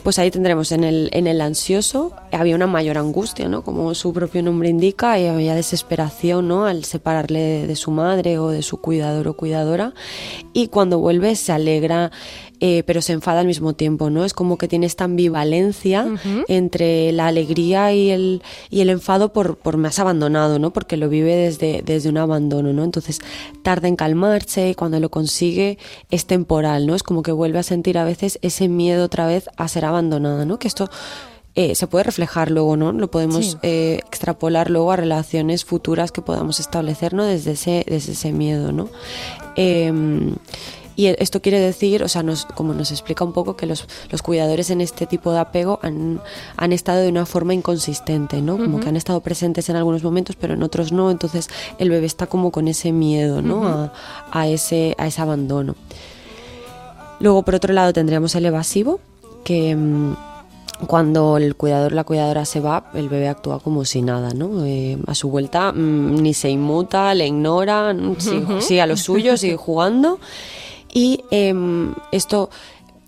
Pues 0.00 0.18
ahí 0.18 0.30
tendremos 0.30 0.72
en 0.72 0.84
el, 0.84 1.10
en 1.12 1.26
el 1.26 1.40
ansioso, 1.40 2.12
había 2.32 2.54
una 2.54 2.66
mayor 2.66 2.98
angustia, 2.98 3.48
¿no? 3.48 3.62
Como 3.62 3.94
su 3.94 4.12
propio 4.12 4.42
nombre 4.42 4.68
indica, 4.68 5.18
y 5.18 5.26
había 5.26 5.54
desesperación, 5.54 6.48
¿no? 6.48 6.66
Al 6.66 6.84
separarle 6.84 7.66
de 7.66 7.76
su 7.76 7.90
madre 7.90 8.38
o 8.38 8.48
de 8.48 8.62
su 8.62 8.78
cuidador 8.78 9.28
o 9.28 9.34
cuidadora. 9.34 9.94
Y 10.52 10.68
cuando 10.68 10.98
vuelve 10.98 11.36
se 11.36 11.52
alegra 11.52 12.10
eh, 12.60 12.82
pero 12.86 13.02
se 13.02 13.12
enfada 13.12 13.40
al 13.40 13.46
mismo 13.46 13.72
tiempo, 13.72 14.10
¿no? 14.10 14.24
Es 14.24 14.34
como 14.34 14.58
que 14.58 14.68
tiene 14.68 14.86
esta 14.86 15.04
ambivalencia 15.04 16.06
entre 16.48 17.10
la 17.12 17.26
alegría 17.26 17.92
y 17.92 18.10
el, 18.10 18.42
y 18.68 18.80
el 18.80 18.90
enfado 18.90 19.32
por, 19.32 19.56
por 19.56 19.76
me 19.76 19.88
has 19.88 19.98
abandonado, 19.98 20.58
¿no? 20.58 20.72
Porque 20.72 20.96
lo 20.96 21.08
vive 21.08 21.34
desde, 21.34 21.82
desde 21.84 22.08
un 22.08 22.18
abandono, 22.18 22.72
¿no? 22.72 22.84
Entonces 22.84 23.20
tarda 23.62 23.88
en 23.88 23.96
calmarse 23.96 24.70
y 24.70 24.74
cuando 24.74 25.00
lo 25.00 25.10
consigue 25.10 25.78
es 26.10 26.26
temporal, 26.26 26.86
¿no? 26.86 26.94
Es 26.94 27.02
como 27.02 27.22
que 27.22 27.32
vuelve 27.32 27.58
a 27.58 27.62
sentir 27.62 27.98
a 27.98 28.04
veces 28.04 28.38
ese 28.42 28.68
miedo 28.68 29.04
otra 29.04 29.26
vez 29.26 29.48
a 29.56 29.66
ser 29.68 29.84
abandonada, 29.84 30.44
¿no? 30.44 30.58
Que 30.58 30.68
esto 30.68 30.90
eh, 31.56 31.74
se 31.74 31.86
puede 31.88 32.04
reflejar 32.04 32.50
luego, 32.50 32.76
¿no? 32.76 32.92
Lo 32.92 33.10
podemos 33.10 33.58
eh, 33.62 34.00
extrapolar 34.06 34.70
luego 34.70 34.92
a 34.92 34.96
relaciones 34.96 35.64
futuras 35.64 36.12
que 36.12 36.22
podamos 36.22 36.60
establecer, 36.60 37.12
¿no? 37.12 37.24
Desde 37.24 37.52
ese, 37.52 37.84
desde 37.88 38.12
ese 38.12 38.32
miedo, 38.32 38.70
¿no? 38.70 38.88
Em, 39.56 40.36
y 41.00 41.06
esto 41.06 41.40
quiere 41.40 41.58
decir, 41.58 42.02
o 42.02 42.08
sea, 42.08 42.22
nos, 42.22 42.44
como 42.44 42.74
nos 42.74 42.90
explica 42.90 43.24
un 43.24 43.32
poco, 43.32 43.56
que 43.56 43.64
los, 43.64 43.86
los 44.10 44.20
cuidadores 44.20 44.68
en 44.68 44.82
este 44.82 45.06
tipo 45.06 45.32
de 45.32 45.38
apego 45.38 45.78
han, 45.80 46.20
han, 46.58 46.74
estado 46.74 47.00
de 47.00 47.08
una 47.08 47.24
forma 47.24 47.54
inconsistente, 47.54 48.42
¿no? 48.42 48.58
Como 48.58 48.80
que 48.80 48.88
han 48.90 48.96
estado 48.96 49.22
presentes 49.22 49.70
en 49.70 49.76
algunos 49.76 50.02
momentos, 50.02 50.36
pero 50.36 50.52
en 50.52 50.62
otros 50.62 50.92
no. 50.92 51.10
Entonces 51.10 51.48
el 51.78 51.88
bebé 51.88 52.04
está 52.04 52.26
como 52.26 52.50
con 52.50 52.68
ese 52.68 52.92
miedo, 52.92 53.40
¿no? 53.40 53.66
a, 53.66 53.92
a, 54.30 54.46
ese, 54.46 54.94
a 54.98 55.06
ese 55.06 55.22
abandono. 55.22 55.74
Luego, 57.18 57.44
por 57.44 57.54
otro 57.54 57.72
lado, 57.72 57.94
tendríamos 57.94 58.34
el 58.34 58.44
evasivo, 58.44 59.00
que 59.42 59.74
mm, 59.74 60.16
cuando 60.86 61.38
el 61.38 61.56
cuidador 61.56 61.92
la 61.92 62.04
cuidadora 62.04 62.44
se 62.44 62.60
va, 62.60 62.90
el 62.92 63.08
bebé 63.08 63.28
actúa 63.28 63.58
como 63.60 63.86
si 63.86 64.02
nada, 64.02 64.34
¿no? 64.34 64.66
Eh, 64.66 64.98
a 65.06 65.14
su 65.14 65.30
vuelta 65.30 65.72
mm, 65.72 66.16
ni 66.16 66.34
se 66.34 66.50
inmuta, 66.50 67.14
le 67.14 67.26
ignora, 67.26 67.96
sigue, 68.60 68.82
a 68.82 68.86
lo 68.86 68.98
suyo, 68.98 69.38
sigue 69.38 69.56
jugando. 69.56 70.18
Y 70.92 71.24
em, 71.30 71.94
esto 72.12 72.50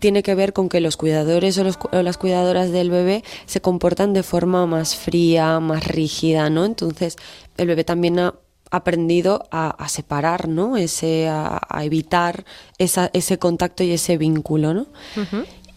tiene 0.03 0.25
que 0.25 0.35
ver 0.35 0.53
con 0.53 0.69
que 0.69 0.81
los 0.81 0.97
cuidadores 0.97 1.59
o, 1.59 2.03
las 2.03 2.19
cuidadoras 2.19 2.73
del 2.73 2.91
bebé 2.91 3.23
se 3.47 3.61
comportan 3.61 4.13
de 4.13 4.25
forma 4.25 4.67
más 4.67 4.97
fría, 4.97 5.61
más 5.61 5.87
rígida, 5.87 6.51
¿no? 6.51 6.65
Entonces 6.65 7.17
el 7.57 7.69
bebé 7.69 7.85
también 7.85 8.19
ha 8.19 8.35
aprendido 8.73 9.45
a, 9.53 9.89
separar, 9.89 10.49
¿no? 10.49 10.77
Ese, 10.77 11.29
a, 11.29 11.61
evitar 11.85 12.45
ese 12.79 13.39
contacto 13.39 13.85
y 13.85 13.93
ese 13.93 14.17
vínculo, 14.19 14.75
¿no? 14.75 14.87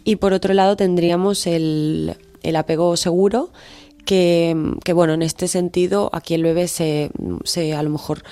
Y 0.04 0.16
por 0.16 0.34
otro 0.34 0.56
lado 0.56 0.76
tendríamos 0.76 1.46
el, 1.46 2.16
el 2.42 2.56
apego 2.56 2.98
seguro, 2.98 3.52
que, 4.06 4.56
que, 4.84 4.94
bueno, 4.94 5.14
en 5.14 5.22
este 5.22 5.48
sentido 5.48 6.10
aquí 6.14 6.34
el 6.34 6.44
bebé 6.44 6.68
se, 6.68 7.12
se 7.44 7.76
a 7.76 7.84
lo 7.84 7.90
mejor 7.90 8.24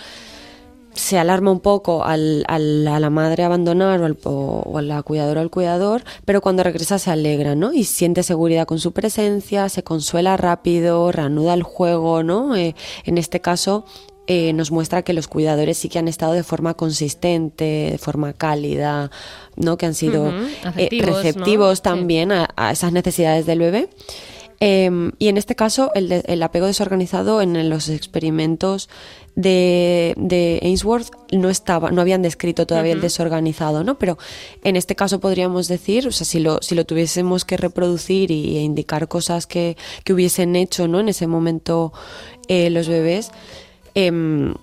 se 0.94 1.18
alarma 1.18 1.52
un 1.52 1.60
poco 1.60 2.04
al, 2.04 2.46
a 2.48 2.60
la 2.60 3.10
madre 3.10 3.44
abandonar 3.44 4.02
o, 4.02 4.06
al, 4.06 4.18
o, 4.24 4.78
a 4.78 4.82
la 4.82 5.04
cuidadora 5.04 5.42
o 5.42 5.44
al 5.44 5.50
cuidador, 5.50 6.04
pero 6.26 6.42
cuando 6.42 6.64
regresa 6.64 7.00
se 7.00 7.12
alegra, 7.12 7.56
¿no? 7.56 7.74
Y 7.74 7.84
siente 7.84 8.24
seguridad 8.24 8.66
con 8.66 8.80
su 8.80 8.92
presencia, 8.92 9.70
se 9.70 9.84
consuela 9.84 10.38
rápido, 10.38 11.12
reanuda 11.12 11.54
el 11.54 11.64
juego, 11.64 12.24
¿no? 12.24 12.56
Eh, 12.56 12.76
en 13.06 13.18
este 13.18 13.42
caso 13.42 13.86
eh, 14.28 14.54
nos 14.54 14.72
muestra 14.72 15.02
que 15.02 15.14
los 15.14 15.28
cuidadores 15.28 15.78
sí 15.78 15.90
que 15.90 16.00
han 16.00 16.08
estado 16.08 16.34
de 16.34 16.44
forma 16.44 16.76
consistente, 16.76 17.90
de 17.92 17.98
forma 17.98 18.34
cálida, 18.34 19.12
¿no? 19.56 19.78
Que 19.78 19.86
han 19.86 19.96
sido 19.96 20.32
eh, 20.78 20.90
receptivos 21.02 21.82
también 21.82 22.32
a, 22.32 22.50
a 22.56 22.72
esas 22.72 22.94
necesidades 22.94 23.46
del 23.46 23.60
bebé. 23.60 23.90
Em, 24.66 25.12
y 25.20 25.28
en 25.28 25.36
este 25.36 25.58
caso, 25.58 25.92
el, 25.94 26.42
apego 26.42 26.68
desorganizado 26.68 27.42
en 27.42 27.70
los 27.70 27.90
experimentos 27.90 28.88
de, 29.36 30.14
de, 30.16 30.62
Ainsworth 30.64 31.10
no 31.34 31.50
estaba, 31.50 31.92
no 31.92 32.00
habían 32.00 32.22
descrito 32.22 32.66
todavía 32.66 32.94
el 32.94 33.02
desorganizado, 33.02 33.84
¿no? 33.84 34.00
Pero 34.00 34.18
en 34.64 34.78
este 34.78 34.96
caso 34.96 35.20
podríamos 35.20 35.68
decir, 35.68 36.08
o 36.08 36.14
sea, 36.14 36.26
si 36.26 36.40
lo, 36.40 36.62
si 36.62 36.76
lo 36.76 36.86
tuviésemos 36.86 37.44
que 37.44 37.58
reproducir 37.58 38.32
y, 38.32 38.56
e 38.56 38.62
indicar 38.62 39.10
cosas 39.10 39.48
que, 39.48 39.76
que, 40.06 40.14
hubiesen 40.14 40.56
hecho, 40.56 40.88
¿no? 40.88 41.02
En 41.02 41.10
ese 41.10 41.28
momento 41.28 41.92
eh, 42.48 42.70
los 42.70 42.88
bebés. 42.88 43.32
Em, 43.96 44.54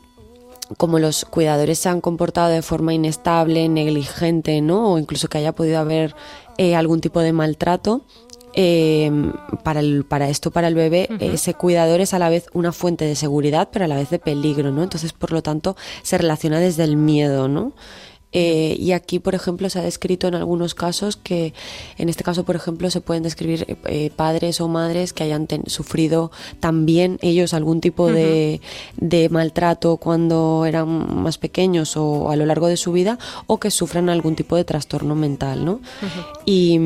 como 0.78 0.99
los 0.99 1.26
cuidadores 1.26 1.78
se 1.78 1.90
han 1.90 2.00
comportado 2.00 2.49
de 2.49 2.62
forma 2.62 2.95
inestable, 2.95 3.69
negligente, 3.69 4.62
¿no? 4.62 4.95
O 4.95 4.99
incluso 4.99 5.28
que 5.28 5.37
haya 5.37 5.52
podido 5.52 5.78
haber 5.78 6.14
eh, 6.57 6.75
algún 6.75 7.02
tipo 7.02 7.21
de 7.21 7.33
maltrato, 7.33 8.07
eh, 8.54 9.11
para, 9.62 9.80
el, 9.80 10.04
para 10.04 10.28
esto, 10.28 10.50
para 10.50 10.69
el 10.69 10.75
bebé, 10.75 11.09
ese 11.21 11.54
cuidador 11.54 12.00
es 12.00 12.14
a 12.14 12.19
la 12.19 12.28
vez 12.28 12.47
una 12.52 12.73
fuente 12.73 13.04
de 13.04 13.14
seguridad, 13.14 13.69
pero 13.73 13.85
a 13.85 13.88
la 13.88 13.97
vez 13.97 14.11
de 14.11 14.19
peligro, 14.19 14.71
¿no? 14.71 14.83
Entonces, 14.83 15.12
por 15.12 15.33
lo 15.33 15.42
tanto, 15.42 15.76
se 16.02 16.19
relaciona 16.19 16.59
desde 16.61 16.85
el 16.85 16.97
miedo, 16.97 17.49
¿no? 17.49 17.73
Eh, 18.32 18.76
y 18.78 18.92
aquí, 18.92 19.18
por 19.18 19.34
ejemplo, 19.34 19.68
se 19.70 19.78
ha 19.80 19.82
descrito 19.82 20.28
en 20.28 20.34
algunos 20.34 20.75
casos 20.75 21.16
que, 21.16 21.52
en 21.99 22.08
este 22.08 22.22
caso, 22.22 22.44
por 22.44 22.54
ejemplo, 22.54 22.88
se 22.90 23.00
pueden 23.00 23.22
describir 23.22 23.76
eh, 23.87 24.10
padres 24.14 24.60
o 24.60 24.68
madres 24.68 25.12
que 25.12 25.25
hayan 25.25 25.49
sufrido 25.66 26.30
también 26.60 27.18
ellos 27.22 27.54
algún 27.54 27.80
tipo 27.80 28.10
de, 28.10 28.60
maltrato 29.30 29.96
cuando 29.96 30.64
eran 30.66 31.22
más 31.22 31.38
pequeños 31.38 31.96
o 31.96 32.30
a 32.30 32.37
lo 32.37 32.46
largo 32.46 32.68
de 32.68 32.76
su 32.76 32.92
vida 32.92 33.18
o 33.46 33.58
que 33.58 33.70
sufran 33.70 34.08
algún 34.08 34.37
tipo 34.37 34.56
de 34.56 34.64
trastorno 34.64 35.14
mental, 35.14 35.64
¿no? 35.64 35.80
y, 36.44 36.78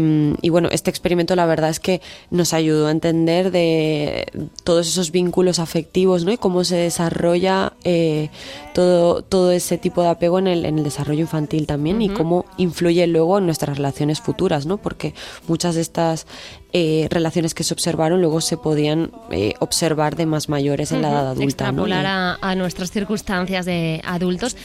bueno, 0.48 0.68
este 0.70 0.90
experimento 0.90 1.36
la 1.36 1.46
verdad 1.46 1.70
es 1.70 1.80
que 1.80 2.00
nos 2.30 2.54
ayudó 2.54 2.86
a 2.86 2.90
entender 2.90 3.50
de 3.50 4.26
todos 4.62 4.88
esos 4.88 5.10
vínculos 5.10 5.58
afectivos, 5.58 6.24
¿no? 6.24 6.32
Y 6.32 6.36
cómo 6.36 6.64
se 6.64 6.76
desarrolla 6.76 7.72
eh, 7.84 8.30
todo, 8.72 9.22
todo 9.22 9.50
ese 9.50 9.78
tipo 9.78 10.02
de 10.02 10.08
apego 10.08 10.38
en 10.38 10.46
el, 10.46 10.64
en 10.64 10.78
el 10.78 10.84
desarrollo 10.84 11.20
infantil 11.20 11.33
también 11.66 12.02
y 12.02 12.08
cómo 12.08 12.44
influye 12.56 13.06
luego 13.06 13.38
en 13.38 13.46
nuestras 13.46 13.76
relaciones 13.76 14.20
futuras, 14.20 14.66
¿no? 14.66 14.78
Porque 14.78 15.14
muchas 15.48 15.74
de 15.74 15.80
estas 15.80 16.26
eh, 16.72 17.08
relaciones 17.10 17.54
que 17.54 17.64
se 17.64 17.74
observaron 17.74 18.20
luego 18.20 18.40
se 18.40 18.56
podían 18.56 19.10
eh, 19.30 19.54
observar 19.60 20.16
de 20.16 20.26
más 20.26 20.48
mayores 20.48 20.92
en 20.92 21.02
la 21.02 21.10
edad 21.10 21.26
adulta. 21.28 21.44
Extrapolar 21.44 22.06
a, 22.06 22.38
a, 22.40 22.54
nuestras 22.54 22.90
circunstancias 22.90 23.64
de 23.66 24.00
adultos. 24.04 24.56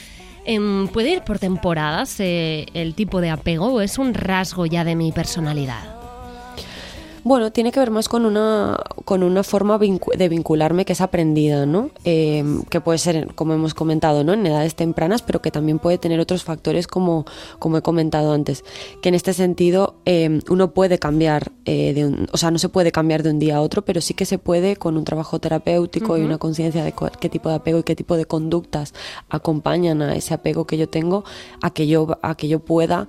Em, 0.45 0.87
¿Puede 0.87 1.11
ir 1.11 1.21
por 1.21 1.37
temporadas 1.37 2.19
eh, 2.19 2.65
el 2.73 2.95
tipo 2.95 3.21
de 3.21 3.29
apego 3.29 3.67
o 3.67 3.81
es 3.81 3.97
un 3.97 4.13
rasgo 4.13 4.65
ya 4.65 4.83
de 4.83 4.95
mi 4.95 5.11
personalidad? 5.11 5.98
Bueno, 7.23 7.51
tiene 7.51 7.71
que 7.71 7.79
ver 7.79 7.91
más 7.91 8.07
con 8.07 8.25
una, 8.25 8.77
con 9.05 9.23
una 9.23 9.43
forma 9.43 9.77
de 9.77 10.29
vincularme 10.29 10.85
que 10.85 10.93
es 10.93 11.01
aprendida, 11.01 11.65
¿no? 11.65 11.89
Eh, 12.05 12.43
que 12.69 12.79
puede 12.79 12.97
ser, 12.97 13.33
como 13.35 13.53
hemos 13.53 13.73
comentado, 13.73 14.23
¿no? 14.23 14.33
En 14.33 14.45
edades 14.45 14.75
tempranas, 14.75 15.21
pero 15.21 15.41
que 15.41 15.51
también 15.51 15.79
puede 15.79 15.97
tener 15.97 16.19
otros 16.19 16.43
factores 16.43 16.87
como, 16.87 17.25
como 17.59 17.77
he 17.77 17.81
comentado 17.81 18.31
antes. 18.31 18.63
Que 19.01 19.09
en 19.09 19.15
este 19.15 19.33
sentido 19.33 19.95
eh, 20.05 20.39
uno 20.49 20.71
puede 20.73 20.97
cambiar, 20.97 21.51
eh, 21.65 21.93
de 21.93 22.05
un, 22.05 22.27
o 22.31 22.37
sea, 22.37 22.51
no 22.51 22.59
se 22.59 22.69
puede 22.69 22.91
cambiar 22.91 23.23
de 23.23 23.31
un 23.31 23.39
día 23.39 23.57
a 23.57 23.61
otro, 23.61 23.83
pero 23.83 23.99
sí 23.99 24.13
que 24.13 24.25
se 24.25 24.37
puede 24.37 24.77
con 24.77 24.95
un 24.95 25.03
trabajo 25.03 25.39
terapéutico 25.39 26.17
y 26.17 26.21
una 26.21 26.37
conciencia 26.37 26.83
de 26.83 26.93
qué 27.19 27.29
tipo 27.29 27.49
de 27.49 27.55
apego 27.55 27.79
y 27.79 27.83
qué 27.83 27.95
tipo 27.95 28.15
de 28.15 28.25
conductas 28.25 28.93
acompañan 29.29 30.01
a 30.01 30.15
ese 30.15 30.33
apego 30.33 30.65
que 30.65 30.77
yo 30.77 30.87
tengo, 30.87 31.25
a 31.61 31.71
que 31.71 31.87
yo, 31.87 32.17
a 32.21 32.35
que 32.35 32.47
yo 32.47 32.59
pueda 32.59 33.07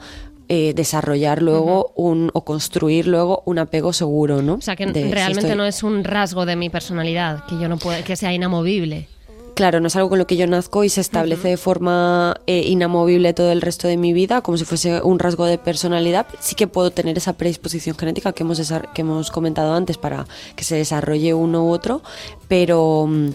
eh, 0.52 0.72
desarrollar 0.74 1.42
luego 1.42 1.92
un 1.94 2.32
o 2.34 2.44
construir 2.44 3.06
luego 3.06 3.44
un 3.46 3.60
apego 3.60 3.92
seguro, 3.92 4.42
¿no? 4.42 4.54
O 4.54 4.60
sea 4.60 4.74
que 4.74 4.86
realmente 4.86 5.54
no 5.54 5.64
es 5.64 5.84
un 5.84 6.02
rasgo 6.02 6.44
de 6.44 6.56
mi 6.56 6.70
personalidad 6.70 7.44
que 7.46 7.56
yo 7.56 7.68
no 7.68 7.78
pueda, 7.78 8.02
que 8.02 8.16
sea 8.16 8.32
inamovible. 8.32 9.06
Claro, 9.54 9.78
no 9.78 9.86
es 9.86 9.94
algo 9.94 10.08
con 10.08 10.18
lo 10.18 10.26
que 10.26 10.36
yo 10.36 10.48
nazco 10.48 10.82
y 10.82 10.88
se 10.88 11.02
establece 11.02 11.46
de 11.46 11.56
forma 11.56 12.34
eh, 12.48 12.64
inamovible 12.66 13.32
todo 13.32 13.52
el 13.52 13.60
resto 13.60 13.86
de 13.86 13.96
mi 13.96 14.12
vida, 14.12 14.40
como 14.40 14.58
si 14.58 14.64
fuese 14.64 15.00
un 15.02 15.20
rasgo 15.20 15.46
de 15.46 15.56
personalidad. 15.56 16.26
Sí 16.40 16.56
que 16.56 16.66
puedo 16.66 16.90
tener 16.90 17.16
esa 17.16 17.34
predisposición 17.34 17.96
genética 17.96 18.32
que 18.32 18.42
hemos, 18.42 18.72
que 18.92 19.02
hemos 19.02 19.30
comentado 19.30 19.72
antes 19.72 19.98
para 19.98 20.26
que 20.56 20.64
se 20.64 20.74
desarrolle 20.74 21.32
uno 21.32 21.64
u 21.64 21.70
otro, 21.70 22.02
pero 22.48 23.06
mm, 23.06 23.28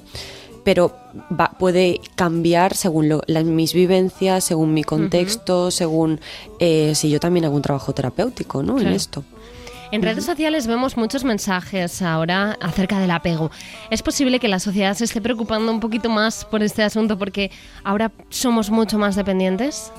pero 0.65 0.97
puede 1.59 2.01
cambiar 2.15 2.73
según 2.73 3.21
las, 3.27 3.45
mis 3.45 3.73
vivencias, 3.73 4.43
según 4.43 4.73
mi 4.73 4.83
contexto, 4.83 5.69
según 5.69 6.19
eh, 6.59 6.93
si 6.95 7.09
yo 7.11 7.19
también 7.19 7.45
hago 7.45 7.55
un 7.55 7.61
trabajo 7.61 7.93
terapéutico 7.93 8.63
¿no? 8.63 8.79
en 8.81 8.87
esto. 8.87 9.23
En 9.91 10.01
redes 10.01 10.25
sociales 10.25 10.65
vemos 10.65 10.97
muchos 10.97 11.23
mensajes 11.23 12.01
ahora 12.01 12.57
acerca 12.59 12.99
del 12.99 13.11
apego. 13.11 13.51
¿Es 13.91 14.01
posible 14.01 14.39
que 14.39 14.47
la 14.47 14.59
sociedad 14.59 14.95
se 14.95 15.05
esté 15.05 15.21
preocupando 15.21 15.71
un 15.71 15.79
poquito 15.79 16.09
más 16.09 16.43
por 16.43 16.63
este 16.63 16.81
asunto 16.81 17.17
porque 17.19 17.51
ahora 17.83 18.11
somos 18.29 18.71
mucho 18.71 18.97
más 18.97 19.15
dependientes? 19.15 19.91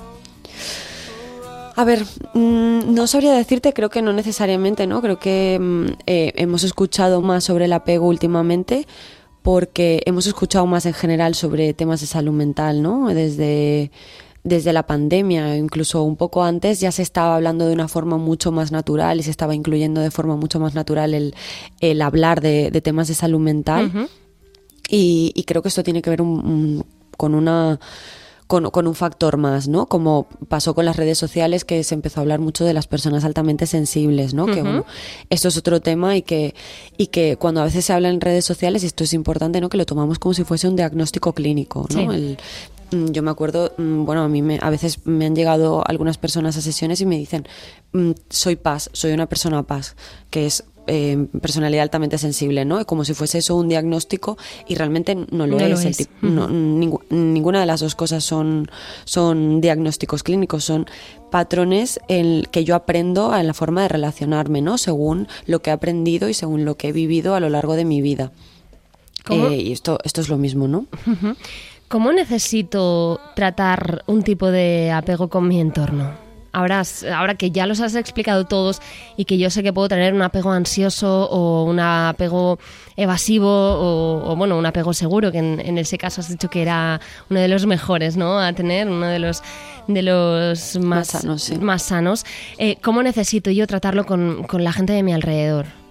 A 1.76 1.84
ver, 1.84 2.02
mm, 2.34 2.94
no 2.94 3.06
sabría 3.06 3.34
decirte, 3.34 3.72
creo 3.72 3.90
que 3.90 4.00
no 4.00 4.12
necesariamente, 4.12 4.86
¿no? 4.86 5.02
Creo 5.02 5.18
que 5.18 5.58
mm, 5.60 5.86
eh, 6.06 6.32
hemos 6.36 6.64
escuchado 6.64 7.20
más 7.20 7.44
sobre 7.44 7.66
el 7.66 7.72
apego 7.74 8.08
últimamente, 8.08 8.86
porque 9.46 10.02
hemos 10.06 10.26
escuchado 10.26 10.66
más 10.66 10.86
en 10.86 10.92
general 10.92 11.36
sobre 11.36 11.72
temas 11.72 12.00
de 12.00 12.08
salud 12.08 12.32
mental, 12.32 12.82
¿no? 12.82 13.06
Desde, 13.06 13.92
desde 14.42 14.72
la 14.72 14.88
pandemia, 14.88 15.56
incluso 15.56 16.02
un 16.02 16.16
poco 16.16 16.42
antes, 16.42 16.80
ya 16.80 16.90
se 16.90 17.02
estaba 17.02 17.36
hablando 17.36 17.64
de 17.68 17.72
una 17.72 17.86
forma 17.86 18.16
mucho 18.16 18.50
más 18.50 18.72
natural 18.72 19.20
y 19.20 19.22
se 19.22 19.30
estaba 19.30 19.54
incluyendo 19.54 20.00
de 20.00 20.10
forma 20.10 20.34
mucho 20.34 20.58
más 20.58 20.74
natural 20.74 21.14
el, 21.14 22.02
hablar 22.02 22.40
de, 22.40 22.72
temas 22.82 23.06
de 23.06 23.14
salud 23.14 23.38
mental. 23.38 24.08
y, 24.88 25.44
creo 25.46 25.62
que 25.62 25.68
esto 25.68 25.84
tiene 25.84 26.02
que 26.02 26.10
ver 26.10 26.24
con 27.16 27.34
una 27.36 27.78
con, 28.46 28.70
con, 28.70 28.86
un 28.86 28.94
factor 28.94 29.36
más, 29.36 29.68
¿no? 29.68 29.86
Como 29.86 30.28
pasó 30.48 30.74
con 30.74 30.84
las 30.84 30.96
redes 30.96 31.18
sociales, 31.18 31.64
que 31.64 31.82
se 31.82 31.94
empezó 31.94 32.20
a 32.20 32.22
hablar 32.22 32.40
mucho 32.40 32.64
de 32.64 32.72
las 32.74 32.86
personas 32.86 33.24
altamente 33.24 33.66
sensibles, 33.66 34.34
¿no? 34.34 34.46
Que 34.46 34.62
bueno, 34.62 34.84
esto 35.30 35.48
es 35.48 35.56
otro 35.56 35.80
tema 35.80 36.16
y 36.16 36.22
que, 36.22 36.54
y 36.96 37.08
que 37.08 37.36
cuando 37.36 37.60
a 37.60 37.64
veces 37.64 37.84
se 37.84 37.92
habla 37.92 38.08
en 38.08 38.20
redes 38.20 38.44
sociales, 38.44 38.82
y 38.82 38.86
esto 38.86 39.04
es 39.04 39.12
importante, 39.14 39.60
¿no? 39.60 39.68
Que 39.68 39.76
lo 39.76 39.86
tomamos 39.86 40.18
como 40.18 40.34
si 40.34 40.44
fuese 40.44 40.68
un 40.68 40.76
diagnóstico 40.76 41.32
clínico, 41.32 41.86
¿no? 41.94 42.12
Mm, 42.92 43.10
yo 43.10 43.22
me 43.22 43.30
acuerdo, 43.30 43.72
mm, 43.76 44.04
bueno, 44.04 44.22
a 44.22 44.28
mí 44.28 44.42
me, 44.42 44.58
a 44.62 44.70
veces 44.70 45.04
me 45.06 45.26
han 45.26 45.34
llegado 45.34 45.82
algunas 45.86 46.18
personas 46.18 46.56
a 46.56 46.60
sesiones 46.60 47.00
y 47.00 47.06
me 47.06 47.18
dicen, 47.18 47.46
mm, 47.92 48.12
soy 48.30 48.56
paz, 48.56 48.90
soy 48.92 49.12
una 49.12 49.26
persona 49.26 49.62
paz, 49.64 49.96
que 50.30 50.46
es 50.46 50.64
eh, 50.86 51.26
personalidad 51.40 51.82
altamente 51.82 52.18
sensible, 52.18 52.64
¿no? 52.64 52.84
Como 52.86 53.04
si 53.04 53.14
fuese 53.14 53.38
eso 53.38 53.56
un 53.56 53.68
diagnóstico 53.68 54.36
y 54.68 54.74
realmente 54.74 55.14
no 55.14 55.46
lo 55.46 55.58
es. 55.58 56.08
ninguna 56.20 57.60
de 57.60 57.66
las 57.66 57.80
dos 57.80 57.94
cosas 57.94 58.24
son, 58.24 58.70
son 59.04 59.60
diagnósticos 59.60 60.22
clínicos, 60.22 60.64
son 60.64 60.86
patrones 61.30 62.00
en 62.08 62.44
que 62.50 62.64
yo 62.64 62.74
aprendo 62.74 63.36
en 63.36 63.46
la 63.46 63.54
forma 63.54 63.82
de 63.82 63.88
relacionarme, 63.88 64.62
¿no? 64.62 64.78
Según 64.78 65.28
lo 65.46 65.60
que 65.60 65.70
he 65.70 65.72
aprendido 65.72 66.28
y 66.28 66.34
según 66.34 66.64
lo 66.64 66.76
que 66.76 66.88
he 66.88 66.92
vivido 66.92 67.34
a 67.34 67.40
lo 67.40 67.48
largo 67.48 67.74
de 67.74 67.84
mi 67.84 68.00
vida. 68.00 68.32
Eh, 69.28 69.56
y 69.56 69.72
esto, 69.72 69.98
esto 70.04 70.20
es 70.20 70.28
lo 70.28 70.38
mismo, 70.38 70.68
¿no? 70.68 70.86
¿Cómo 71.88 72.12
necesito 72.12 73.20
tratar 73.34 74.02
un 74.06 74.22
tipo 74.22 74.50
de 74.50 74.90
apego 74.92 75.28
con 75.28 75.48
mi 75.48 75.60
entorno? 75.60 76.25
Ahora, 76.56 76.82
ahora 77.14 77.34
que 77.34 77.50
ya 77.50 77.66
los 77.66 77.80
has 77.80 77.94
explicado 77.94 78.46
todos 78.46 78.80
y 79.16 79.26
que 79.26 79.36
yo 79.36 79.50
sé 79.50 79.62
que 79.62 79.74
puedo 79.74 79.88
tener 79.88 80.14
un 80.14 80.22
apego 80.22 80.50
ansioso 80.52 81.28
o 81.30 81.64
un 81.64 81.78
apego 81.78 82.58
evasivo 82.96 83.46
o, 83.46 84.34
bueno, 84.36 84.56
un 84.56 84.64
apego 84.64 84.94
seguro, 84.94 85.30
que 85.30 85.38
en, 85.38 85.78
ese 85.78 85.98
caso 85.98 86.22
has 86.22 86.30
dicho 86.30 86.48
que 86.48 86.62
era 86.62 86.98
uno 87.28 87.40
de 87.40 87.48
los 87.48 87.66
mejores, 87.66 88.16
¿no? 88.16 88.40
A 88.40 88.54
tener, 88.54 88.88
uno 88.88 89.06
de 89.06 89.18
los 89.18 89.42
de 89.86 90.02
los 90.02 90.78
más, 90.78 91.08
sanos. 91.08 91.52
Más 91.60 91.82
sanos. 91.82 92.24
Eh, 92.56 92.76
¿Cómo 92.82 93.02
necesito 93.02 93.50
yo 93.50 93.66
tratarlo 93.66 94.06
con, 94.06 94.44
con 94.44 94.64
la 94.64 94.72
gente 94.72 94.94
de 94.94 95.02
mi 95.02 95.12
alrededor? 95.12 95.85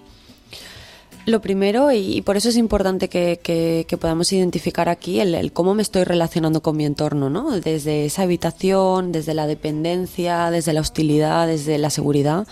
Lo 1.25 1.41
primero, 1.41 1.91
y 1.91 2.21
por 2.21 2.37
eso 2.37 2.49
es 2.49 2.55
importante 2.57 3.09
que, 3.09 3.97
podamos 3.99 4.31
identificar 4.31 4.89
aquí 4.89 5.19
el, 5.19 5.51
cómo 5.53 5.73
me 5.73 5.81
estoy 5.81 6.03
relacionando 6.03 6.61
con 6.61 6.77
mi 6.77 6.85
entorno, 6.85 7.31
¿no? 7.31 7.59
Desde 7.59 8.05
esa 8.05 8.23
habitación, 8.23 9.11
desde 9.11 9.33
la 9.33 9.47
dependencia, 9.47 10.51
desde 10.51 10.73
la 10.73 10.81
hostilidad, 10.81 11.47
desde 11.47 11.79
la 11.79 11.89
seguridad 11.89 12.47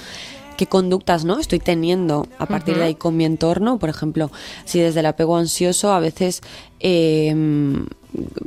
qué 0.54 0.68
conductas 0.68 1.26
no 1.26 1.39
estoy 1.39 1.60
teniendo 1.60 2.28
a 2.39 2.46
partir 2.46 2.78
de 2.78 2.84
ahí 2.84 2.96
con 2.96 3.18
mi 3.18 3.26
entorno 3.26 3.80
por 3.80 3.89
ejemplo 3.89 4.32
si 4.66 4.80
desde 4.80 5.02
el 5.02 5.06
apego 5.06 5.38
ansioso 5.38 5.92
a 5.92 6.00
veces 6.00 6.42
eh, 6.80 7.34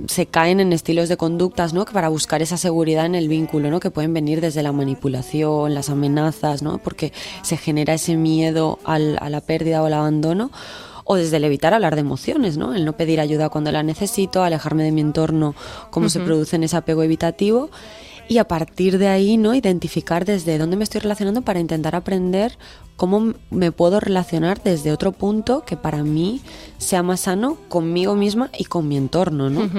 se 0.07 0.27
caen 0.27 0.61
en 0.61 0.73
estilos 0.73 1.09
de 1.09 1.17
conductas, 1.17 1.73
¿no? 1.73 1.85
Que 1.85 1.93
para 1.93 2.09
buscar 2.09 2.43
esa 2.43 2.57
seguridad 2.57 3.07
en 3.07 3.15
el 3.15 3.29
vínculo, 3.29 3.71
¿no? 3.71 3.81
Que 3.81 3.91
pueden 3.91 4.15
venir 4.15 4.41
desde 4.41 4.63
la 4.63 4.73
manipulación, 4.73 5.75
las 5.75 5.91
amenazas, 5.91 6.63
¿no? 6.63 6.79
Porque 6.79 7.13
se 7.43 7.57
genera 7.57 7.95
ese 7.95 8.17
miedo 8.17 8.79
al, 8.85 9.19
a 9.21 9.29
la 9.31 9.41
pérdida 9.41 9.83
o 9.83 9.87
al 9.87 9.95
abandono 9.95 10.51
o 11.05 11.17
desde 11.17 11.37
el 11.37 11.45
evitar 11.45 11.73
hablar 11.73 11.95
de 11.95 12.01
emociones, 12.01 12.57
¿no? 12.57 12.75
El 12.75 12.85
no 12.85 12.97
pedir 12.97 13.21
ayuda 13.21 13.49
cuando 13.49 13.71
la 13.71 13.83
necesito, 13.83 14.43
alejarme 14.43 14.83
de 14.83 14.93
mi 14.93 15.01
entorno, 15.01 15.55
cómo 15.91 16.09
se 16.09 16.21
produce 16.21 16.57
en 16.57 16.65
ese 16.65 16.77
apego 16.77 17.03
evitativo 17.03 17.71
y 18.29 18.39
a 18.39 18.45
partir 18.45 18.99
de 18.99 19.09
ahí, 19.09 19.37
¿no? 19.37 19.55
Identificar 19.55 20.25
desde 20.25 20.59
dónde 20.59 20.77
me 20.77 20.85
estoy 20.85 21.01
relacionando 21.01 21.43
para 21.43 21.61
intentar 21.61 21.95
aprender 21.95 22.59
cómo 22.97 23.35
me 23.51 23.73
puedo 23.73 24.01
relacionar 24.01 24.63
desde 24.63 24.91
otro 24.91 25.13
punto 25.13 25.65
que 25.65 25.77
para 25.77 26.03
mí 26.03 26.41
sea 26.79 27.03
más 27.03 27.21
sano 27.21 27.57
conmigo 27.69 28.15
misma 28.15 28.51
y 28.59 28.65
con 28.65 28.89
mi 28.89 28.97
entorno, 28.97 29.51
¿no? 29.51 29.71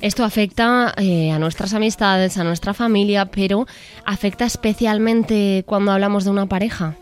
Esto 0.00 0.24
afecta 0.24 0.92
eh, 0.96 1.30
a 1.30 1.38
nuestras 1.38 1.74
amistades, 1.74 2.36
a 2.36 2.44
nuestra 2.44 2.74
familia, 2.74 3.26
pero 3.26 3.66
afecta 4.04 4.44
especialmente 4.44 5.64
cuando 5.66 5.92
hablamos 5.92 6.24
de 6.24 6.30
una 6.30 6.46
pareja. 6.46 6.96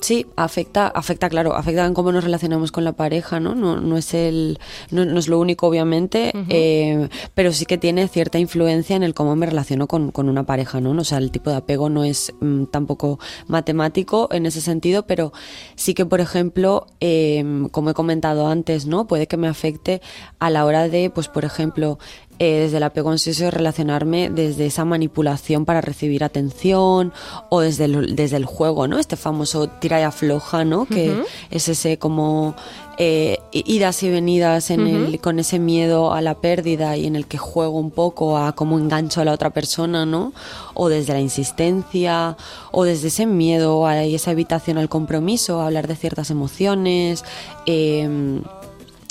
Sí, 0.00 0.26
afecta, 0.36 0.88
afecta, 0.88 1.28
claro, 1.28 1.54
afecta 1.54 1.86
en 1.86 1.94
cómo 1.94 2.12
nos 2.12 2.22
relacionamos 2.22 2.70
con 2.70 2.84
la 2.84 2.92
pareja, 2.92 3.40
¿no? 3.40 3.54
No, 3.54 3.80
no 3.80 3.96
es 3.96 4.12
el, 4.12 4.58
no, 4.90 5.02
es 5.18 5.26
lo 5.26 5.40
único, 5.40 5.66
obviamente, 5.66 6.32
eh, 6.50 7.08
pero 7.34 7.52
sí 7.52 7.64
que 7.64 7.78
tiene 7.78 8.06
cierta 8.06 8.38
influencia 8.38 8.94
en 8.94 9.02
el 9.02 9.14
cómo 9.14 9.36
me 9.36 9.46
relaciono 9.46 9.86
con, 9.86 10.12
una 10.14 10.44
pareja, 10.44 10.80
¿no? 10.80 10.90
O 10.90 11.04
sea, 11.04 11.18
el 11.18 11.30
tipo 11.30 11.50
de 11.50 11.56
apego 11.56 11.88
no 11.88 12.04
es 12.04 12.34
mm, 12.40 12.64
tampoco 12.66 13.18
matemático 13.46 14.28
en 14.32 14.44
ese 14.44 14.60
sentido, 14.60 15.06
pero 15.06 15.32
sí 15.76 15.94
que, 15.94 16.04
por 16.04 16.20
ejemplo, 16.20 16.86
em, 17.00 17.68
como 17.70 17.90
he 17.90 17.94
comentado 17.94 18.48
antes, 18.48 18.86
¿no? 18.86 19.06
Puede 19.06 19.26
que 19.26 19.38
me 19.38 19.48
afecte 19.48 20.02
a 20.38 20.50
la 20.50 20.66
hora 20.66 20.88
de, 20.88 21.10
pues, 21.10 21.28
por 21.28 21.44
ejemplo, 21.44 21.98
eh, 22.38 22.60
desde 22.60 22.76
el 22.76 22.82
apego 22.82 23.10
ansioso 23.10 23.50
relacionarme 23.50 24.28
desde 24.28 24.66
esa 24.66 24.84
manipulación 24.84 25.64
para 25.64 25.80
recibir 25.80 26.22
atención 26.22 27.12
o 27.48 27.60
desde 27.60 27.86
el, 27.86 28.14
desde 28.14 28.36
el 28.36 28.44
juego, 28.44 28.86
¿no? 28.86 28.98
Este 28.98 29.16
famoso 29.16 29.68
tira 29.68 30.00
y 30.00 30.02
afloja, 30.02 30.64
¿no? 30.64 30.84
Que 30.84 31.22
es 31.50 31.68
ese 31.68 31.98
como 31.98 32.54
eh, 32.98 33.38
idas 33.52 34.02
y 34.02 34.10
venidas 34.10 34.70
en 34.70 34.86
el, 34.86 35.20
con 35.20 35.38
ese 35.38 35.58
miedo 35.58 36.12
a 36.12 36.20
la 36.20 36.34
pérdida 36.34 36.96
y 36.98 37.06
en 37.06 37.16
el 37.16 37.26
que 37.26 37.38
juego 37.38 37.78
un 37.78 37.90
poco 37.90 38.36
a 38.36 38.54
cómo 38.54 38.78
engancho 38.78 39.22
a 39.22 39.24
la 39.24 39.32
otra 39.32 39.50
persona, 39.50 40.04
¿no? 40.04 40.34
O 40.74 40.90
desde 40.90 41.14
la 41.14 41.20
insistencia 41.20 42.36
o 42.70 42.84
desde 42.84 43.08
ese 43.08 43.24
miedo 43.24 43.86
a 43.86 44.04
esa 44.04 44.32
evitación 44.32 44.76
al 44.76 44.90
compromiso, 44.90 45.62
a 45.62 45.66
hablar 45.66 45.88
de 45.88 45.96
ciertas 45.96 46.30
emociones. 46.30 47.24
Eh, 47.64 48.40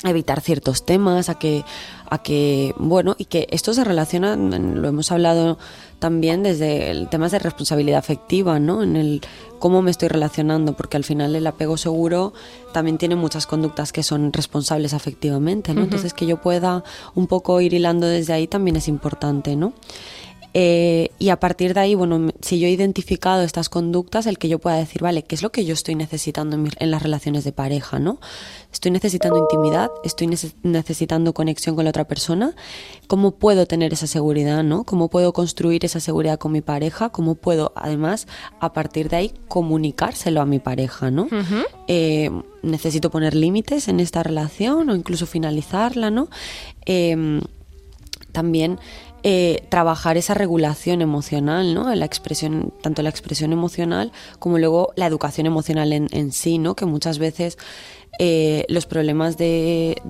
evitar 0.04 0.40
ciertos 0.40 0.84
temas, 0.84 1.28
a 1.28 1.38
que, 1.38 1.64
a 2.10 2.22
que, 2.22 2.74
bueno, 2.78 3.14
y 3.18 3.26
que 3.26 3.46
esto 3.50 3.74
se 3.74 3.84
relaciona, 3.84 4.36
lo 4.36 4.88
hemos 4.88 5.12
hablado 5.12 5.58
también 5.98 6.42
desde 6.42 6.90
el 6.90 7.08
temas 7.08 7.32
de 7.32 7.38
responsabilidad 7.38 7.98
afectiva, 7.98 8.58
¿no? 8.58 8.82
En 8.82 8.96
el 8.96 9.22
cómo 9.58 9.82
me 9.82 9.90
estoy 9.90 10.08
relacionando, 10.08 10.74
porque 10.74 10.96
al 10.96 11.04
final 11.04 11.34
el 11.34 11.46
apego 11.46 11.76
seguro 11.76 12.34
también 12.72 12.98
tiene 12.98 13.16
muchas 13.16 13.46
conductas 13.46 13.92
que 13.92 14.02
son 14.02 14.32
responsables 14.32 14.92
afectivamente, 14.92 15.72
¿no? 15.74 15.82
Entonces 15.82 16.12
que 16.12 16.26
yo 16.26 16.40
pueda 16.40 16.84
un 17.14 17.26
poco 17.26 17.60
ir 17.60 17.72
hilando 17.72 18.06
desde 18.06 18.34
ahí 18.34 18.46
también 18.46 18.76
es 18.76 18.88
importante, 18.88 19.56
¿no? 19.56 19.72
Eh, 20.58 21.10
y 21.18 21.28
a 21.28 21.38
partir 21.38 21.74
de 21.74 21.80
ahí, 21.80 21.94
bueno, 21.94 22.30
si 22.40 22.58
yo 22.58 22.66
he 22.66 22.70
identificado 22.70 23.42
estas 23.42 23.68
conductas, 23.68 24.24
el 24.24 24.38
que 24.38 24.48
yo 24.48 24.58
pueda 24.58 24.76
decir, 24.76 25.02
vale, 25.02 25.22
¿qué 25.22 25.34
es 25.34 25.42
lo 25.42 25.52
que 25.52 25.66
yo 25.66 25.74
estoy 25.74 25.96
necesitando 25.96 26.56
en, 26.56 26.90
las 26.90 27.02
relaciones 27.02 27.44
de 27.44 27.52
pareja, 27.52 27.98
no? 27.98 28.20
Estoy 28.72 28.90
necesitando 28.90 29.36
intimidad, 29.36 29.90
estoy 30.02 30.30
necesitando 30.62 31.34
conexión 31.34 31.76
con 31.76 31.84
la 31.84 31.90
otra 31.90 32.08
persona. 32.08 32.54
¿Cómo 33.06 33.32
puedo 33.32 33.66
tener 33.66 33.92
esa 33.92 34.06
seguridad, 34.06 34.64
no? 34.64 34.84
¿Cómo 34.84 35.10
puedo 35.10 35.34
construir 35.34 35.84
esa 35.84 36.00
seguridad 36.00 36.38
con 36.38 36.52
mi 36.52 36.62
pareja? 36.62 37.10
¿Cómo 37.10 37.34
puedo, 37.34 37.72
además, 37.76 38.26
a 38.58 38.72
partir 38.72 39.10
de 39.10 39.16
ahí, 39.16 39.34
comunicárselo 39.48 40.40
a 40.40 40.46
mi 40.46 40.58
pareja, 40.58 41.10
no? 41.10 41.28
Eh, 41.86 42.30
necesito 42.62 43.10
poner 43.10 43.34
límites 43.34 43.88
en 43.88 44.00
esta 44.00 44.22
relación 44.22 44.88
o 44.88 44.96
incluso 44.96 45.26
finalizarla, 45.26 46.10
¿no? 46.10 46.30
Em, 46.86 47.42
también 48.32 48.78
eh, 49.22 49.66
trabajar 49.70 50.16
esa 50.16 50.34
regulación 50.34 51.02
emocional, 51.02 51.74
¿no? 51.74 51.92
La 51.94 52.04
expresión, 52.04 52.72
tanto 52.82 53.02
la 53.02 53.08
expresión 53.08 53.52
emocional 53.52 54.12
como 54.38 54.58
luego 54.58 54.92
la 54.94 55.06
educación 55.06 55.46
emocional 55.46 55.92
en, 55.92 56.32
sí, 56.32 56.58
¿no? 56.58 56.76
Que 56.76 56.86
muchas 56.86 57.18
veces 57.18 57.58
eh, 58.18 58.64
los 58.68 58.86
problemas 58.86 59.36
de, 59.36 60.00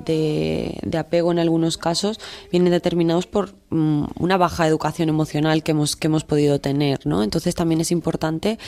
apego 0.99 1.33
en 1.33 1.38
algunos 1.38 1.79
casos 1.79 2.21
vienen 2.51 2.73
determinados 2.73 3.27
por 3.27 3.55
mm, 3.71 4.05
una 4.19 4.37
baja 4.37 4.66
educación 4.66 5.09
emocional 5.09 5.62
que 5.62 5.71
hemos, 5.71 5.97
que 5.97 6.09
hemos 6.09 6.25
podido 6.25 6.61
tener, 6.61 7.07
¿no? 7.07 7.23
Entonces 7.23 7.55
también 7.55 7.81
es 7.81 7.90
importante 7.92 8.59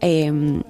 em, 0.00 0.62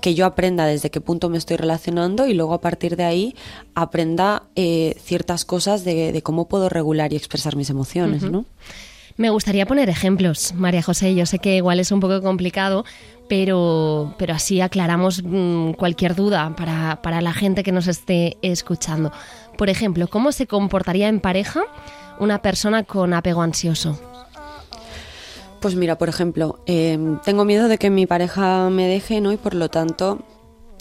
que 0.00 0.14
yo 0.14 0.26
aprenda 0.26 0.66
desde 0.66 0.90
qué 0.90 1.00
punto 1.00 1.28
me 1.28 1.38
estoy 1.38 1.56
relacionando 1.56 2.26
y 2.26 2.34
luego 2.34 2.54
a 2.54 2.60
partir 2.60 2.96
de 2.96 3.04
ahí 3.04 3.34
aprenda 3.74 4.44
eh, 4.56 4.96
ciertas 5.02 5.44
cosas 5.44 5.84
de, 5.84 6.20
cómo 6.22 6.48
puedo 6.48 6.68
regular 6.68 7.12
y 7.12 7.16
expresar 7.16 7.56
mis 7.56 7.70
emociones, 7.70 8.22
¿no? 8.22 8.44
Me 9.16 9.28
gustaría 9.30 9.66
poner 9.66 9.90
ejemplos, 9.90 10.54
María 10.54 10.82
José. 10.82 11.14
Yo 11.14 11.26
sé 11.26 11.38
que 11.40 11.56
igual 11.56 11.78
es 11.78 11.92
un 11.92 12.00
poco 12.00 12.22
complicado, 12.22 12.86
pero, 13.28 14.14
pero 14.18 14.34
así 14.34 14.60
aclaramos 14.62 15.22
mm, 15.22 15.72
cualquier 15.72 16.14
duda 16.14 16.54
para, 16.56 17.02
para 17.02 17.20
la 17.20 17.34
gente 17.34 17.62
que 17.62 17.72
nos 17.72 17.86
esté 17.86 18.38
escuchando. 18.40 19.12
Por 19.58 19.68
ejemplo, 19.68 20.08
¿cómo 20.08 20.32
se 20.32 20.46
comportaría 20.46 21.08
en 21.08 21.20
pareja 21.20 21.64
una 22.18 22.40
persona 22.40 22.84
con 22.84 23.12
apego 23.12 23.42
ansioso? 23.42 24.09
Pues 25.60 25.74
mira, 25.74 25.98
por 25.98 26.08
ejemplo, 26.08 26.60
em, 26.64 27.18
tengo 27.20 27.44
miedo 27.44 27.68
de 27.68 27.76
que 27.76 27.90
mi 27.90 28.06
pareja 28.06 28.70
me 28.70 28.88
deje, 28.88 29.20
¿no? 29.20 29.30
Y 29.30 29.36
por 29.36 29.54
lo 29.54 29.68
tanto 29.68 30.20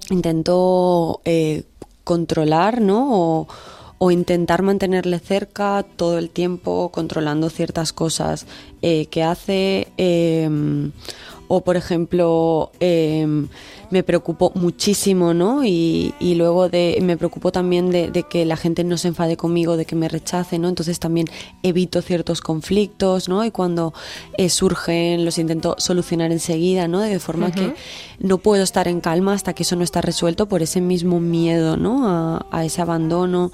intento 0.10 1.22
eh, 1.26 1.63
controlar, 2.04 2.82
¿no? 2.82 3.48
O, 4.02 4.12
intentar 4.12 4.62
mantenerle 4.62 5.20
cerca 5.20 5.86
todo 5.98 6.18
el 6.18 6.30
tiempo, 6.30 6.89
controlando 6.89 7.50
ciertas 7.50 7.92
cosas 7.92 8.46
eh, 8.82 9.08
que 9.08 9.24
hace. 9.24 9.89
Em, 11.50 11.56
o 11.56 11.62
por 11.62 11.76
ejemplo 11.76 12.72
em, 12.80 13.48
me 13.90 14.04
preocupo 14.04 14.52
muchísimo, 14.54 15.34
¿no? 15.34 15.66
Y, 15.66 16.14
luego 16.36 16.70
de, 16.70 17.00
me 17.02 17.18
preocupo 17.18 17.52
también 17.52 17.90
de, 17.90 18.24
que 18.30 18.46
la 18.46 18.56
gente 18.56 18.84
no 18.84 18.98
se 18.98 19.08
enfade 19.08 19.36
conmigo, 19.36 19.76
de 19.76 19.86
que 19.86 19.96
me 19.96 20.08
rechace, 20.08 20.60
¿no? 20.60 20.70
Entonces 20.70 21.00
también 21.00 21.28
evito 21.64 22.02
ciertos 22.04 22.42
conflictos, 22.42 23.28
¿no? 23.30 23.44
Y 23.44 23.52
cuando 23.52 23.94
eh, 24.38 24.50
surgen 24.50 25.26
los 25.26 25.40
intento 25.40 25.76
solucionar 25.80 26.32
enseguida, 26.32 26.88
¿no? 26.88 27.00
De 27.00 27.20
forma 27.20 27.52
que 27.52 27.74
no 28.20 28.38
puedo 28.38 28.62
estar 28.64 28.88
en 28.88 29.02
calma 29.02 29.34
hasta 29.34 29.54
que 29.54 29.64
eso 29.64 29.76
no 29.76 29.84
está 29.84 30.02
resuelto 30.02 30.48
por 30.48 30.62
ese 30.62 30.82
mismo 30.82 31.20
miedo, 31.20 31.78
¿no? 31.78 32.08
A, 32.08 32.46
a 32.52 32.66
ese 32.66 32.82
abandono. 32.82 33.52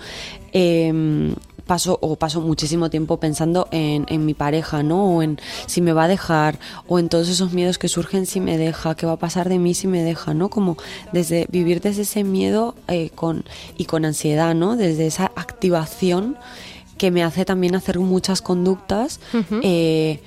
Eh, 0.51 1.33
paso 1.65 1.97
o 2.01 2.15
paso 2.15 2.41
muchísimo 2.41 2.89
tiempo 2.89 3.19
pensando 3.19 3.67
en, 3.71 4.05
en, 4.09 4.25
mi 4.25 4.33
pareja, 4.33 4.83
¿no? 4.83 5.05
O 5.05 5.21
en 5.21 5.39
si 5.65 5.81
me 5.81 5.93
va 5.93 6.05
a 6.05 6.07
dejar, 6.07 6.59
o 6.87 6.99
en 6.99 7.09
todos 7.09 7.29
esos 7.29 7.53
miedos 7.53 7.77
que 7.77 7.87
surgen 7.87 8.25
si 8.25 8.39
me 8.39 8.57
deja, 8.57 8.95
qué 8.95 9.05
va 9.05 9.13
a 9.13 9.19
pasar 9.19 9.49
de 9.49 9.59
mí 9.59 9.73
si 9.73 9.87
me 9.87 10.03
deja, 10.03 10.33
¿no? 10.33 10.49
Como 10.49 10.77
desde 11.11 11.47
vivir 11.49 11.81
desde 11.81 12.03
ese 12.03 12.23
miedo 12.23 12.75
eh, 12.87 13.09
con, 13.13 13.45
y 13.77 13.85
con 13.85 14.05
ansiedad, 14.05 14.55
¿no? 14.55 14.75
Desde 14.75 15.07
esa 15.07 15.31
activación 15.35 16.37
que 16.97 17.11
me 17.11 17.23
hace 17.23 17.45
también 17.45 17.75
hacer 17.75 17.99
muchas 17.99 18.41
conductas. 18.41 19.19
Eh, 19.61 20.21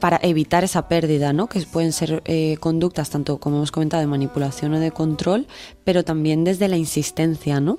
para 0.00 0.20
evitar 0.22 0.64
esa 0.64 0.86
pérdida, 0.86 1.32
¿no? 1.32 1.46
que 1.46 1.60
pueden 1.60 1.92
ser 1.92 2.22
eh, 2.26 2.58
conductas 2.60 3.08
tanto 3.08 3.38
como 3.38 3.56
hemos 3.56 3.72
comentado 3.72 4.02
de 4.02 4.06
manipulación 4.06 4.74
o 4.74 4.78
de 4.78 4.90
control, 4.90 5.46
pero 5.82 6.04
también 6.04 6.44
desde 6.44 6.68
la 6.68 6.76
insistencia, 6.76 7.58
¿no? 7.58 7.78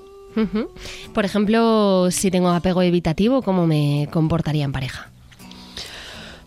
Por 1.13 1.25
ejemplo, 1.25 2.09
si 2.11 2.31
tengo 2.31 2.49
apego 2.49 2.81
evitativo, 2.81 3.41
¿cómo 3.41 3.65
me 3.65 4.07
comportaría 4.11 4.65
en 4.65 4.71
pareja? 4.71 5.09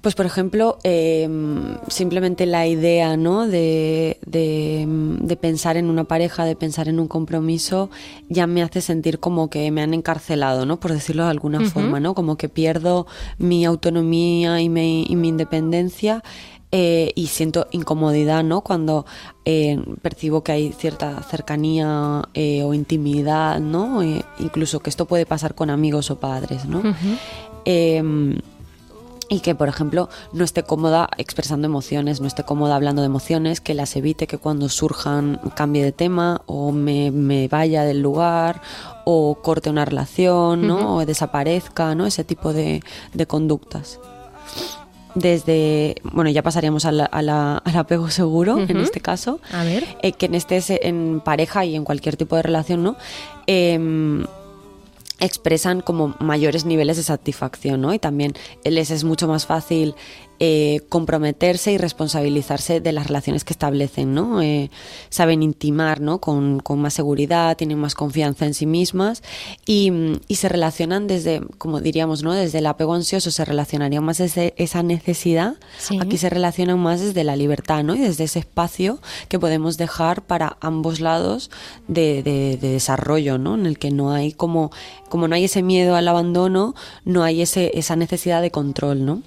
Pues 0.01 0.15
por 0.15 0.27
ejemplo, 0.27 0.79
em, 0.85 1.77
simplemente 1.89 2.47
la 2.47 2.67
idea 2.67 3.17
¿no? 3.17 3.49
De, 3.49 4.19
de, 4.25 5.37
pensar 5.41 5.77
en 5.77 5.91
una 5.91 6.05
pareja, 6.05 6.45
de 6.45 6.57
pensar 6.57 6.89
en 6.89 7.01
un 7.01 7.09
compromiso, 7.09 7.91
ya 8.29 8.47
me 8.47 8.63
hace 8.63 8.81
sentir 8.81 9.19
como 9.19 9.51
que 9.51 9.71
me 9.71 9.83
han 9.83 9.95
encarcelado, 9.95 10.67
¿no? 10.67 10.79
por 10.81 10.93
decirlo 10.93 11.25
de 11.25 11.31
alguna 11.31 11.61
forma, 11.61 12.01
¿no? 12.01 12.15
como 12.15 12.37
que 12.37 12.49
pierdo 12.49 13.07
mi 13.39 13.65
autonomía 13.65 14.61
y 14.61 14.69
mi, 14.69 15.05
y 15.09 15.17
mi 15.17 15.29
independencia 15.29 16.23
eh, 16.71 17.13
y 17.15 17.29
siento 17.29 17.67
incomodidad, 17.71 18.45
¿no? 18.45 18.61
Cuando 18.61 19.07
eh, 19.47 19.83
percibo 20.03 20.43
que 20.45 20.53
hay 20.53 20.73
cierta 20.73 21.23
cercanía 21.23 22.29
eh, 22.35 22.63
o 22.63 22.75
intimidad, 22.75 23.59
¿no? 23.59 24.03
incluso 24.39 24.81
que 24.81 24.91
esto 24.91 25.07
puede 25.07 25.25
pasar 25.25 25.55
con 25.55 25.71
amigos 25.71 26.11
o 26.11 26.21
padres, 26.21 26.67
¿no? 26.67 26.83
Em, 27.65 28.39
y 29.31 29.41
que, 29.41 29.55
por 29.55 29.69
ejemplo, 29.69 30.11
no 30.35 30.45
esté 30.45 30.63
cómoda 30.63 31.09
expresando 31.17 31.67
emociones, 31.67 32.21
no 32.21 32.27
esté 32.27 32.45
cómoda 32.45 32.77
hablando 32.77 33.01
de 33.01 33.07
emociones, 33.07 33.63
que 33.63 33.73
las 33.73 33.97
evite, 33.97 34.27
que 34.27 34.37
cuando 34.37 34.69
surjan 34.69 35.41
cambie 35.55 35.83
de 35.83 35.93
tema 35.93 36.43
o 36.45 36.71
me, 36.73 37.49
vaya 37.49 37.85
del 37.85 38.03
lugar 38.03 38.61
o 39.07 39.37
corte 39.37 39.71
una 39.71 39.87
relación, 39.87 40.67
¿no? 40.67 40.97
O 40.97 41.07
desaparezca, 41.07 41.95
¿no? 41.95 42.05
Ese 42.05 42.25
tipo 42.25 42.53
de, 42.53 42.83
de 43.15 43.27
conductas 43.27 43.99
desde, 45.15 45.97
bueno, 46.03 46.31
ya 46.31 46.43
pasaríamos 46.43 46.85
al, 46.85 47.01
apego 47.01 48.11
seguro, 48.11 48.59
en 48.59 48.77
este 48.79 49.01
caso, 49.01 49.41
a 49.53 49.65
ver. 49.65 49.85
Eh, 50.03 50.13
que 50.13 50.27
en 50.27 50.35
este 50.35 50.89
en 50.89 51.21
pareja 51.25 51.65
y 51.65 51.77
en 51.77 51.85
cualquier 51.85 52.17
tipo 52.17 52.37
de 52.37 52.43
relación, 52.43 52.83
¿no? 52.83 52.97
Em, 53.47 54.25
expresan 55.21 55.81
como 55.81 56.15
mayores 56.21 56.65
niveles 56.65 56.97
de 56.97 57.03
satisfacción, 57.03 57.81
¿no? 57.81 57.93
Y 57.93 57.99
también 57.99 58.35
les 58.65 58.91
es 58.91 59.05
mucho 59.05 59.27
más 59.27 59.47
fácil 59.47 59.95
eh, 60.41 60.83
comprometerse 60.89 61.73
y 61.73 61.79
responsabilizarse 61.79 62.81
de 62.81 62.93
las 62.93 63.09
relaciones 63.09 63.43
que 63.43 63.53
establecen, 63.53 64.15
¿no? 64.15 64.41
Eh, 64.41 64.71
saben 65.11 65.43
intimar, 65.43 66.01
¿no? 66.01 66.21
Con, 66.21 66.63
más 66.77 66.95
seguridad, 66.95 67.57
tienen 67.57 67.79
más 67.79 67.97
confianza 67.97 68.47
en 68.47 68.55
sí 68.55 68.65
mismas 68.65 69.25
y, 69.67 69.93
se 70.31 70.49
relacionan 70.49 71.09
desde, 71.09 71.41
como 71.59 71.81
diríamos, 71.81 72.23
¿no? 72.23 72.33
Desde 72.33 72.59
el 72.59 72.67
apego 72.67 72.95
ansioso 72.95 73.33
se 73.33 73.45
relacionaría 73.45 74.01
más 74.01 74.19
desde 74.19 74.55
esa 74.57 74.85
necesidad, 74.85 75.57
aquí 76.01 76.17
se 76.19 76.31
relacionan 76.31 76.79
más 76.79 77.01
desde 77.01 77.25
la 77.25 77.35
libertad, 77.35 77.83
¿no? 77.83 77.97
Y 77.97 77.99
desde 77.99 78.23
ese 78.23 78.39
espacio 78.39 79.01
que 79.29 79.41
podemos 79.41 79.77
dejar 79.77 80.23
para 80.23 80.57
ambos 80.61 81.01
lados 81.01 81.51
de, 81.89 82.23
de 82.23 82.57
desarrollo, 82.59 83.39
¿no? 83.39 83.57
En 83.57 83.67
el 83.67 83.77
que 83.77 83.91
no 83.91 84.13
hay 84.13 84.33
como, 84.33 84.71
como 85.09 85.27
no 85.27 85.35
hay 85.35 85.47
ese 85.47 85.65
miedo 85.65 85.97
al 85.97 86.07
abandono, 86.07 86.77
no 87.05 87.25
hay 87.25 87.43
ese, 87.43 87.73
esa 87.75 87.97
necesidad 87.97 88.41
de 88.41 88.53
control, 88.53 89.05
¿no? 89.05 89.23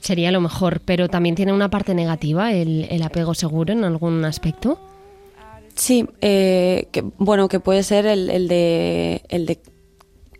Sería 0.00 0.30
lo 0.30 0.40
mejor, 0.40 0.80
pero 0.84 1.08
también 1.08 1.34
tiene 1.34 1.52
una 1.52 1.70
parte 1.70 1.94
negativa 1.94 2.52
el, 2.52 3.02
apego 3.02 3.34
seguro 3.34 3.72
en 3.72 3.84
algún 3.84 4.24
aspecto. 4.24 4.78
Sí, 5.74 6.06
eh, 6.20 6.88
que, 6.92 7.02
bueno, 7.16 7.48
que 7.48 7.60
puede 7.60 7.82
ser 7.82 8.06
el, 8.06 8.48
de, 8.48 9.22
el 9.28 9.46
de 9.46 9.60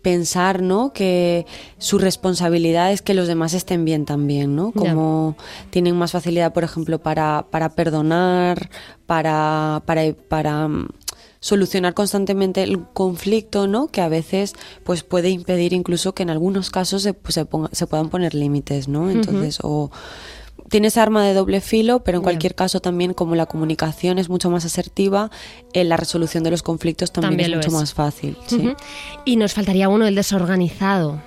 pensar, 0.01 0.61
¿no? 0.61 0.93
Que 0.93 1.45
su 1.77 1.97
responsabilidad 1.97 2.91
es 2.91 3.01
que 3.01 3.13
los 3.13 3.27
demás 3.27 3.53
estén 3.53 3.85
bien 3.85 4.05
también, 4.05 4.55
¿no? 4.55 4.71
Como 4.71 5.35
tienen 5.69 5.95
más 5.95 6.11
facilidad, 6.11 6.53
por 6.53 6.63
ejemplo, 6.63 6.99
para, 6.99 7.45
para 7.49 7.69
perdonar, 7.69 8.69
para, 9.05 9.83
para, 9.85 10.13
para 10.27 10.69
solucionar 11.41 11.95
constantemente 11.95 12.61
el 12.61 12.85
conflicto, 12.93 13.67
¿no? 13.67 13.87
Que 13.87 13.99
a 14.01 14.07
veces 14.07 14.53
pues 14.85 15.03
puede 15.03 15.29
impedir 15.29 15.73
incluso 15.73 16.13
que 16.13 16.23
en 16.23 16.29
algunos 16.29 16.69
casos 16.69 17.01
se, 17.01 17.13
pues, 17.13 17.33
se, 17.33 17.47
se 17.71 17.87
puedan 17.87 18.09
poner 18.09 18.35
límites, 18.35 18.87
¿no? 18.87 19.09
Entonces, 19.09 19.57
o 19.63 19.91
tienes 20.69 20.97
arma 20.97 21.25
de 21.25 21.33
doble 21.33 21.59
filo, 21.59 22.03
pero 22.03 22.19
en 22.19 22.23
cualquier 22.23 22.53
caso 22.53 22.79
también 22.79 23.13
como 23.13 23.35
la 23.35 23.47
comunicación 23.47 24.19
es 24.19 24.29
mucho 24.29 24.51
más 24.51 24.65
asertiva, 24.65 25.31
en 25.73 25.89
la 25.89 25.97
resolución 25.97 26.43
de 26.43 26.51
los 26.51 26.61
conflictos 26.61 27.11
también, 27.11 27.41
es 27.41 27.57
mucho 27.57 27.71
más 27.71 27.93
fácil. 27.93 28.37
Y 29.25 29.35
nos 29.35 29.53
faltaría 29.53 29.89
uno, 29.89 30.05
el 30.05 30.15
desorganizado. 30.15 31.21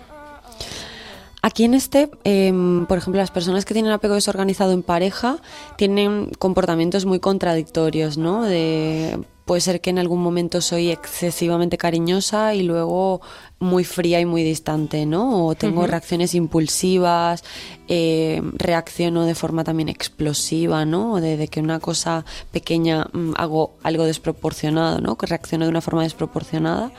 Aquí 1.42 1.64
en 1.64 1.74
este, 1.74 2.08
em, 2.22 2.86
por 2.86 2.96
ejemplo, 2.96 3.20
las 3.20 3.30
personas 3.30 3.66
que 3.66 3.74
tienen 3.74 3.92
apego 3.92 4.14
desorganizado 4.14 4.72
en 4.72 4.82
pareja 4.82 5.36
tienen 5.76 6.30
comportamientos 6.38 7.04
muy 7.04 7.20
contradictorios, 7.20 8.16
¿no? 8.16 8.44
De 8.44 9.18
puede 9.44 9.60
ser 9.60 9.80
que 9.80 9.90
en 9.90 9.98
algún 9.98 10.22
momento 10.22 10.60
soy 10.60 10.90
excesivamente 10.90 11.76
cariñosa 11.76 12.54
y 12.54 12.62
luego 12.62 13.20
muy 13.58 13.84
fría 13.84 14.20
y 14.20 14.24
muy 14.24 14.42
distante, 14.42 15.06
¿no? 15.06 15.46
O 15.46 15.54
tengo 15.54 15.86
reacciones 15.86 16.34
impulsivas, 16.34 17.44
eh, 17.88 18.42
reacciono 18.54 19.24
de 19.24 19.34
forma 19.34 19.64
también 19.64 19.88
explosiva, 19.88 20.84
¿no? 20.84 21.14
O 21.14 21.20
de, 21.20 21.48
que 21.48 21.60
una 21.60 21.78
cosa 21.80 22.24
pequeña 22.52 23.06
mm, 23.12 23.32
hago 23.36 23.74
algo 23.82 24.04
desproporcionado, 24.04 25.00
¿no? 25.00 25.16
Que 25.16 25.26
reacciono 25.26 25.66
de 25.66 25.70
una 25.70 25.80
forma 25.80 26.02
desproporcionada. 26.02 26.92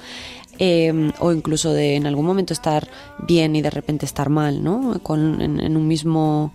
Em, 0.58 1.12
o 1.20 1.34
incluso 1.34 1.74
de 1.74 1.98
en 1.98 2.08
algún 2.08 2.26
momento 2.26 2.54
estar 2.54 2.88
bien 3.28 3.58
y 3.58 3.62
de 3.62 3.70
repente 3.70 4.06
estar 4.06 4.30
mal, 4.30 4.64
¿no? 4.64 5.00
Con, 5.04 5.42
en 5.42 5.76
un 5.76 5.88
mismo 5.88 6.54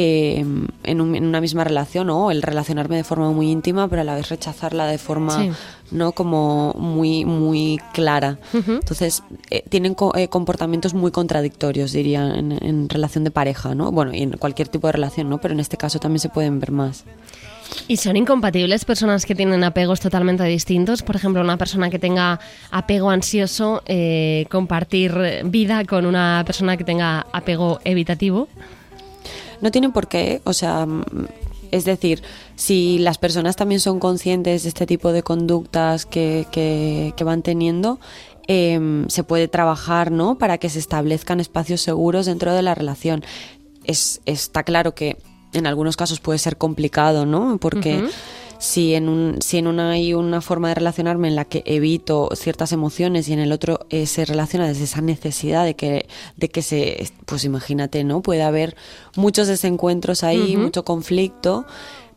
Em, 0.00 0.68
en, 0.84 1.00
una 1.00 1.40
misma 1.40 1.64
relación 1.64 2.08
o 2.10 2.30
el 2.30 2.40
relacionarme 2.40 2.94
de 2.94 3.02
forma 3.02 3.32
muy 3.32 3.50
íntima 3.50 3.88
pero 3.88 4.02
a 4.02 4.04
la 4.04 4.14
vez 4.14 4.28
rechazarla 4.28 4.86
de 4.86 4.96
forma 4.96 5.56
no 5.90 6.12
como 6.12 6.72
muy 6.78 7.24
muy 7.24 7.80
clara. 7.92 8.38
Entonces 8.52 9.24
eh, 9.50 9.64
tienen 9.68 9.96
eh, 10.14 10.28
comportamientos 10.28 10.94
muy 10.94 11.10
contradictorios 11.10 11.90
diría 11.90 12.32
en, 12.32 12.88
relación 12.88 13.24
de 13.24 13.32
pareja 13.32 13.74
no 13.74 13.90
bueno 13.90 14.14
y 14.14 14.22
en 14.22 14.36
cualquier 14.36 14.68
tipo 14.68 14.86
de 14.86 14.92
relación 14.92 15.28
no 15.28 15.38
pero 15.38 15.52
en 15.52 15.58
este 15.58 15.76
caso 15.76 15.98
también 15.98 16.20
se 16.20 16.28
pueden 16.28 16.60
ver 16.60 16.70
más. 16.70 17.04
¿Y 17.88 17.96
son 17.96 18.16
incompatibles 18.16 18.84
personas 18.84 19.26
que 19.26 19.34
tienen 19.34 19.64
apegos 19.64 19.98
totalmente 19.98 20.44
distintos? 20.44 21.02
Por 21.02 21.16
ejemplo, 21.16 21.42
una 21.42 21.56
persona 21.56 21.90
que 21.90 21.98
tenga 21.98 22.38
apego 22.70 23.10
ansioso, 23.10 23.82
eh, 23.86 24.46
compartir 24.48 25.42
vida 25.44 25.84
con 25.84 26.06
una 26.06 26.44
persona 26.46 26.76
que 26.76 26.84
tenga 26.84 27.26
apego 27.32 27.80
evitativo. 27.84 28.48
No 29.60 29.70
tienen 29.70 29.92
por 29.92 30.08
qué, 30.08 30.40
o 30.44 30.52
sea, 30.52 30.86
mm, 30.86 31.02
es 31.70 31.84
decir, 31.84 32.22
si 32.56 32.98
las 32.98 33.18
personas 33.18 33.56
también 33.56 33.80
son 33.80 34.00
conscientes 34.00 34.62
de 34.62 34.68
este 34.68 34.86
tipo 34.86 35.12
de 35.12 35.22
conductas 35.22 36.06
que, 36.06 36.46
que, 36.50 37.24
van 37.24 37.42
teniendo, 37.42 37.98
em, 38.46 39.06
se 39.08 39.22
puede 39.22 39.48
trabajar 39.48 40.10
¿no? 40.10 40.38
para 40.38 40.58
que 40.58 40.70
se 40.70 40.78
establezcan 40.78 41.40
espacios 41.40 41.82
seguros 41.82 42.26
dentro 42.26 42.54
de 42.54 42.62
la 42.62 42.74
relación. 42.74 43.24
Es, 43.84 44.20
está 44.24 44.62
claro 44.62 44.94
que 44.94 45.16
en 45.52 45.66
algunos 45.66 45.96
casos 45.96 46.20
puede 46.20 46.38
ser 46.38 46.56
complicado, 46.56 47.26
¿no? 47.26 47.58
Porque 47.58 48.04
si 48.58 48.94
en, 48.94 49.08
un, 49.08 49.36
si 49.40 49.58
en 49.58 49.66
una 49.66 49.90
hay 49.90 50.14
una 50.14 50.40
forma 50.40 50.68
de 50.68 50.76
relacionarme 50.76 51.28
en 51.28 51.36
la 51.36 51.44
que 51.44 51.62
evito 51.66 52.30
ciertas 52.34 52.72
emociones 52.72 53.28
y 53.28 53.32
en 53.32 53.38
el 53.38 53.52
otro 53.52 53.86
eh, 53.90 54.06
se 54.06 54.24
relaciona 54.24 54.66
desde 54.66 54.84
esa 54.84 55.00
necesidad 55.00 55.64
de 55.64 55.74
que, 55.74 56.08
de 56.36 56.48
que 56.48 56.62
se, 56.62 57.10
pues 57.26 57.44
imagínate, 57.44 58.04
¿no? 58.04 58.20
Puede 58.20 58.42
haber 58.42 58.76
muchos 59.16 59.48
desencuentros 59.48 60.24
ahí, 60.24 60.56
mucho 60.56 60.84
conflicto 60.84 61.66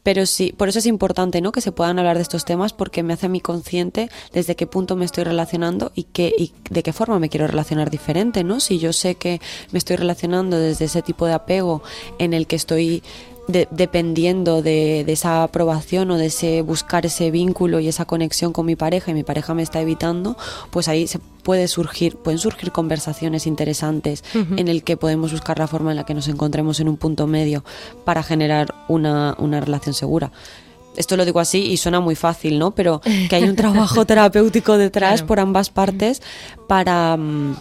pero 0.03 0.25
sí, 0.25 0.53
por 0.55 0.67
eso 0.69 0.79
es 0.79 0.85
importante, 0.87 1.41
¿no? 1.41 1.51
Que 1.51 1.61
se 1.61 1.71
puedan 1.71 1.99
hablar 1.99 2.15
de 2.15 2.23
estos 2.23 2.45
temas 2.45 2.73
porque 2.73 3.03
me 3.03 3.13
hace 3.13 3.27
a 3.27 3.29
mí 3.29 3.39
consciente 3.39 4.09
desde 4.33 4.55
qué 4.55 4.65
punto 4.65 4.95
me 4.95 5.05
estoy 5.05 5.23
relacionando 5.23 5.91
y 5.93 6.03
qué 6.03 6.33
y 6.35 6.53
de 6.69 6.81
qué 6.81 6.91
forma 6.91 7.19
me 7.19 7.29
quiero 7.29 7.47
relacionar 7.47 7.91
diferente, 7.91 8.43
¿no? 8.43 8.59
Si 8.59 8.79
yo 8.79 8.93
sé 8.93 9.15
que 9.15 9.39
me 9.71 9.77
estoy 9.77 9.97
relacionando 9.97 10.57
desde 10.57 10.85
ese 10.85 11.01
tipo 11.01 11.27
de 11.27 11.33
apego 11.33 11.83
en 12.17 12.33
el 12.33 12.47
que 12.47 12.55
estoy 12.55 13.03
dependiendo 13.47 14.61
de, 14.61 15.01
esa 15.07 15.43
aprobación 15.43 16.11
o 16.11 16.17
de 16.17 16.27
ese 16.27 16.61
buscar 16.61 17.05
ese 17.05 17.31
vínculo 17.31 17.79
y 17.79 17.87
esa 17.87 18.05
conexión 18.05 18.53
con 18.53 18.65
mi 18.65 18.75
pareja 18.75 19.11
y 19.11 19.13
mi 19.13 19.23
pareja 19.23 19.53
me 19.53 19.63
está 19.63 19.81
evitando, 19.81 20.37
pues 20.69 20.87
ahí 20.87 21.07
se 21.07 21.19
puede 21.43 21.67
surgir, 21.67 22.17
pueden 22.17 22.37
surgir 22.37 22.71
conversaciones 22.71 23.47
interesantes 23.47 24.23
en 24.33 24.67
el 24.67 24.83
que 24.83 24.95
podemos 24.95 25.31
buscar 25.31 25.59
la 25.59 25.67
forma 25.67 25.91
en 25.91 25.97
la 25.97 26.05
que 26.05 26.13
nos 26.13 26.27
encontremos 26.27 26.79
en 26.79 26.87
un 26.87 26.97
punto 26.97 27.27
medio 27.27 27.63
para 28.05 28.23
generar 28.23 28.73
una, 28.87 29.35
una 29.39 29.59
relación 29.59 29.93
segura. 29.93 30.31
Esto 30.97 31.15
lo 31.15 31.23
digo 31.23 31.39
así 31.39 31.71
y 31.71 31.77
suena 31.77 32.01
muy 32.01 32.15
fácil, 32.15 32.59
¿no? 32.59 32.71
Pero 32.71 33.01
que 33.29 33.35
hay 33.35 33.43
un 33.43 33.55
trabajo 33.55 34.05
terapéutico 34.05 34.77
detrás 34.77 35.23
por 35.23 35.39
ambas 35.39 35.69
partes 35.69 36.21
para, 36.67 37.15
mm, 37.15 37.55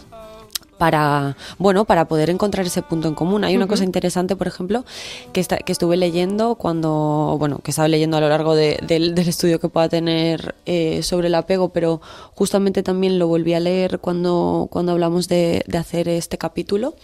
para, 0.81 1.37
bueno, 1.59 1.85
para 1.85 2.09
poder 2.09 2.31
encontrar 2.31 2.64
ese 2.64 2.81
punto 2.81 3.07
en 3.07 3.14
común. 3.14 3.45
Hay 3.45 3.55
una 3.55 3.66
cosa 3.66 3.85
interesante, 3.85 4.35
por 4.35 4.47
ejemplo, 4.47 4.87
que, 5.35 5.45
que 5.45 5.73
estuve 5.73 5.99
leyendo 5.99 6.55
cuando, 6.55 7.37
bueno, 7.38 7.59
que 7.59 7.71
estaba 7.71 7.87
leyendo 7.87 8.16
a 8.16 8.21
lo 8.21 8.31
largo 8.31 8.55
del, 8.55 9.14
estudio 9.19 9.61
que 9.61 9.69
pueda 9.69 9.90
tener 9.90 10.55
eh, 10.64 11.03
sobre 11.03 11.27
el 11.27 11.35
apego, 11.35 11.69
pero 11.69 12.01
justamente 12.35 12.83
también 12.83 13.19
lo 13.19 13.29
volví 13.29 13.53
a 13.53 13.61
leer 13.61 13.99
cuando, 13.99 14.69
cuando 14.71 14.93
hablamos 14.93 15.29
de, 15.29 15.62
hacer 15.79 16.09
este 16.09 16.38
capítulo 16.38 16.95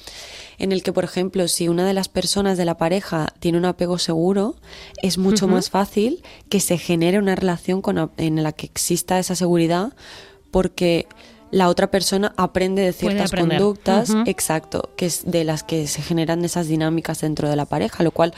en 0.57 0.73
el 0.73 0.83
que, 0.83 0.95
por 0.95 1.05
ejemplo, 1.05 1.47
si 1.47 1.69
una 1.69 1.87
de 1.87 1.93
las 1.93 2.09
personas 2.09 2.57
de 2.57 2.65
la 2.65 2.79
pareja 2.79 3.35
tiene 3.41 3.59
un 3.59 3.67
apego 3.67 3.99
seguro, 3.99 4.55
es 5.03 5.19
mucho 5.19 5.49
más 5.49 5.69
fácil 5.69 6.23
que 6.49 6.61
se 6.61 6.79
genere 6.79 7.19
una 7.19 7.35
relación 7.35 7.83
con, 7.83 8.11
en 8.17 8.43
la 8.43 8.53
que 8.53 8.65
exista 8.65 9.19
esa 9.19 9.35
seguridad, 9.35 9.93
porque 10.51 11.07
la 11.51 11.69
otra 11.69 11.91
persona 11.91 12.33
aprende 12.37 12.83
de 12.83 12.93
ciertas 12.93 13.31
conductas, 13.31 14.15
exacto, 14.27 14.91
que 14.97 15.07
es 15.07 15.31
de 15.31 15.45
las 15.45 15.63
que 15.63 15.87
se 15.87 16.03
generan 16.03 16.45
esas 16.45 16.69
dinámicas 16.69 17.21
dentro 17.21 17.49
de 17.49 17.57
la 17.57 17.67
pareja, 17.67 18.03
lo 18.03 18.11
cual 18.11 18.35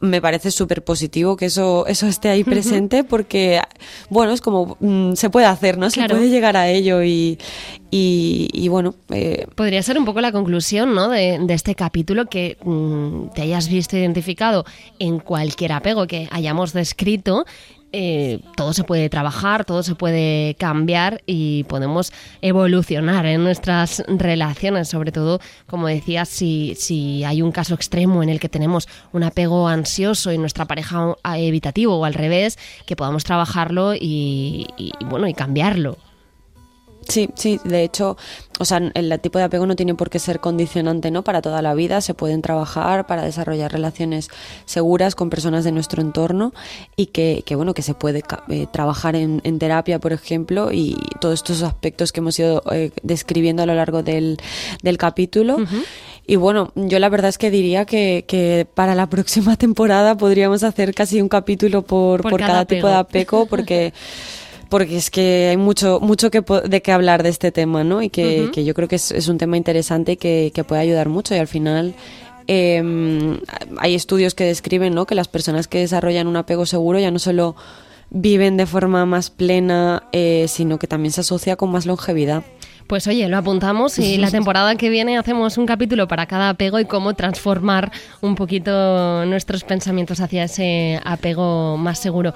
me 0.00 0.20
parece 0.20 0.50
súper 0.50 0.84
positivo 0.84 1.36
que 1.36 1.46
eso, 1.46 1.86
eso 1.86 2.06
esté 2.06 2.28
ahí 2.28 2.44
presente 2.44 3.04
porque, 3.04 3.60
bueno, 4.10 4.32
es 4.32 4.40
como 4.40 4.76
mm, 4.80 5.14
se 5.14 5.30
puede 5.30 5.46
hacer, 5.46 5.78
¿no? 5.78 5.90
Se 5.90 6.06
puede 6.06 6.28
llegar 6.28 6.56
a 6.56 6.68
ello 6.68 7.02
y, 7.02 7.38
y, 7.90 8.68
bueno. 8.68 8.94
Eh, 9.10 9.46
Podría 9.54 9.82
ser 9.82 9.98
un 9.98 10.04
poco 10.04 10.20
la 10.20 10.32
conclusión, 10.32 10.94
¿no? 10.94 11.08
De, 11.08 11.40
este 11.48 11.74
capítulo 11.74 12.26
que 12.26 12.58
mm, 12.64 13.28
te 13.34 13.42
hayas 13.42 13.68
visto 13.68 13.96
identificado 13.96 14.64
en 14.98 15.18
cualquier 15.20 15.72
apego 15.72 16.06
que 16.06 16.28
hayamos 16.30 16.72
descrito 16.72 17.46
eh, 17.96 18.40
todo 18.56 18.72
se 18.72 18.82
puede 18.82 19.08
trabajar, 19.08 19.64
todo 19.64 19.84
se 19.84 19.94
puede 19.94 20.56
cambiar 20.56 21.22
y 21.26 21.62
podemos 21.64 22.12
evolucionar 22.42 23.24
en 23.26 23.44
nuestras 23.44 24.02
relaciones, 24.08 24.88
sobre 24.88 25.12
todo, 25.12 25.38
como 25.68 25.86
decías, 25.86 26.28
si, 26.28 26.74
si 26.76 27.22
hay 27.22 27.40
un 27.40 27.52
caso 27.52 27.74
extremo 27.74 28.24
en 28.24 28.30
el 28.30 28.40
que 28.40 28.48
tenemos 28.48 28.88
un 29.12 29.22
apego 29.22 29.68
ansioso 29.68 30.32
y 30.32 30.38
nuestra 30.38 30.64
pareja 30.64 31.14
evitativo 31.36 31.96
o 31.96 32.04
al 32.04 32.14
revés, 32.14 32.58
que 32.84 32.96
podamos 32.96 33.22
trabajarlo 33.22 33.94
y 33.94 34.66
bueno, 35.08 35.28
y 35.28 35.34
cambiarlo. 35.34 35.96
Sí, 37.08 37.28
sí, 37.34 37.60
de 37.64 37.84
hecho, 37.84 38.16
o 38.58 38.64
sea, 38.64 38.78
el 38.94 39.20
tipo 39.20 39.38
de 39.38 39.44
apego 39.44 39.66
no 39.66 39.76
tiene 39.76 39.94
por 39.94 40.10
qué 40.10 40.18
ser 40.18 40.40
condicionante, 40.40 41.10
¿no? 41.10 41.22
Para 41.22 41.42
toda 41.42 41.60
la 41.60 41.74
vida, 41.74 42.00
se 42.00 42.14
pueden 42.14 42.40
trabajar 42.40 43.06
para 43.06 43.22
desarrollar 43.22 43.72
relaciones 43.72 44.30
seguras 44.64 45.14
con 45.14 45.28
personas 45.28 45.64
de 45.64 45.72
nuestro 45.72 46.00
entorno 46.00 46.52
y 46.96 47.06
que, 47.06 47.42
que 47.44 47.56
bueno, 47.56 47.74
que 47.74 47.82
se 47.82 47.94
puede 47.94 48.22
eh, 48.48 48.66
trabajar 48.70 49.16
en, 49.16 49.40
terapia, 49.58 49.98
por 49.98 50.12
ejemplo, 50.12 50.72
y 50.72 50.96
todos 51.20 51.34
estos 51.34 51.62
aspectos 51.62 52.12
que 52.12 52.20
hemos 52.20 52.38
ido 52.38 52.62
eh, 52.72 52.90
describiendo 53.02 53.62
a 53.62 53.66
lo 53.66 53.74
largo 53.74 54.02
del, 54.02 54.38
del 54.82 54.98
capítulo. 54.98 55.58
Y 56.26 56.36
bueno, 56.36 56.72
yo 56.74 56.98
la 56.98 57.10
verdad 57.10 57.28
es 57.28 57.38
que 57.38 57.50
diría 57.50 57.84
que, 57.84 58.24
que, 58.26 58.66
para 58.72 58.94
la 58.94 59.06
próxima 59.10 59.56
temporada 59.56 60.16
podríamos 60.16 60.62
hacer 60.62 60.94
casi 60.94 61.20
un 61.20 61.28
capítulo 61.28 61.82
por, 61.82 62.22
por, 62.22 62.40
cada 62.40 62.64
tipo 62.64 62.86
de 62.86 62.94
apego, 62.94 63.46
porque... 63.46 63.92
porque 64.74 64.96
es 64.96 65.08
que 65.08 65.46
hay 65.50 65.56
mucho, 65.56 66.00
mucho 66.00 66.32
que, 66.32 66.42
de 66.68 66.82
qué 66.82 66.90
hablar 66.90 67.22
de 67.22 67.28
este 67.28 67.52
tema, 67.52 67.84
¿no? 67.84 68.02
Y 68.02 68.10
que, 68.10 68.50
yo 68.52 68.74
creo 68.74 68.88
que 68.88 68.96
es, 68.96 69.28
un 69.28 69.38
tema 69.38 69.56
interesante 69.56 70.16
que, 70.16 70.50
que 70.52 70.64
puede 70.64 70.82
ayudar 70.82 71.08
mucho 71.08 71.32
y 71.32 71.38
al 71.38 71.46
final 71.46 71.94
em, 72.48 73.38
hay 73.78 73.94
estudios 73.94 74.34
que 74.34 74.42
describen, 74.42 74.92
¿no? 74.92 75.06
Que 75.06 75.14
las 75.14 75.28
personas 75.28 75.68
que 75.68 75.78
desarrollan 75.78 76.26
un 76.26 76.34
apego 76.34 76.66
seguro 76.66 76.98
ya 76.98 77.12
no 77.12 77.20
solo 77.20 77.54
viven 78.10 78.56
de 78.56 78.66
forma 78.66 79.06
más 79.06 79.30
plena, 79.30 80.08
eh, 80.10 80.46
sino 80.48 80.80
que 80.80 80.88
también 80.88 81.12
se 81.12 81.20
asocia 81.20 81.54
con 81.54 81.70
más 81.70 81.86
longevidad. 81.86 82.42
Pues 82.86 83.06
oye, 83.06 83.28
lo 83.28 83.38
apuntamos 83.38 83.98
y 83.98 84.18
la 84.18 84.30
temporada 84.32 84.76
que 84.76 84.90
viene 84.90 85.16
hacemos 85.16 85.56
un 85.58 85.66
capítulo 85.66 86.06
para 86.08 86.26
cada 86.26 86.50
apego 86.50 86.78
y 86.78 86.84
cómo 86.84 87.14
transformar 87.14 87.90
un 88.20 88.34
poquito 88.34 89.24
nuestros 89.26 89.64
pensamientos 89.64 90.20
hacia 90.20 90.44
ese 90.44 91.00
apego 91.04 91.76
más 91.76 91.98
seguro. 91.98 92.34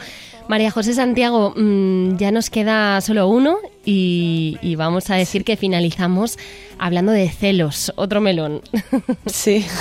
María 0.49 0.71
José 0.71 0.95
Santiago, 0.95 1.53
mm, 1.55 2.17
ya 2.17 2.31
nos 2.31 2.49
queda 2.49 3.01
solo 3.03 3.29
uno 3.29 3.59
y, 3.85 4.75
vamos 4.77 5.11
a 5.11 5.17
decir 5.17 5.45
que 5.45 5.57
finalizamos 5.57 6.39
hablando 6.79 7.13
de 7.13 7.29
celos, 7.29 7.93
otro 7.97 8.21
melón. 8.21 8.63
Sí. 9.27 9.65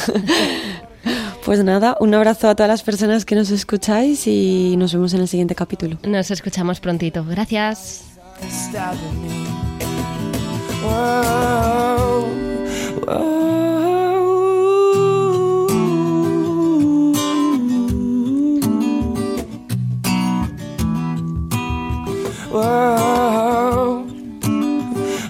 Pues 1.45 1.63
nada, 1.63 1.95
un 2.01 2.13
abrazo 2.13 2.49
a 2.49 2.55
todas 2.55 2.69
las 2.69 2.83
personas 2.83 3.23
que 3.23 3.33
nos 3.33 3.49
escucháis 3.51 4.27
y 4.27 4.75
nos 4.75 4.91
vemos 4.91 5.13
en 5.13 5.21
el 5.21 5.29
siguiente 5.29 5.55
capítulo. 5.55 5.97
Nos 6.03 6.29
escuchamos 6.29 6.81
prontito. 6.81 7.23
Gracias. 7.23 8.03
wow 10.87 11.27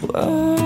Whoa. 0.09 0.56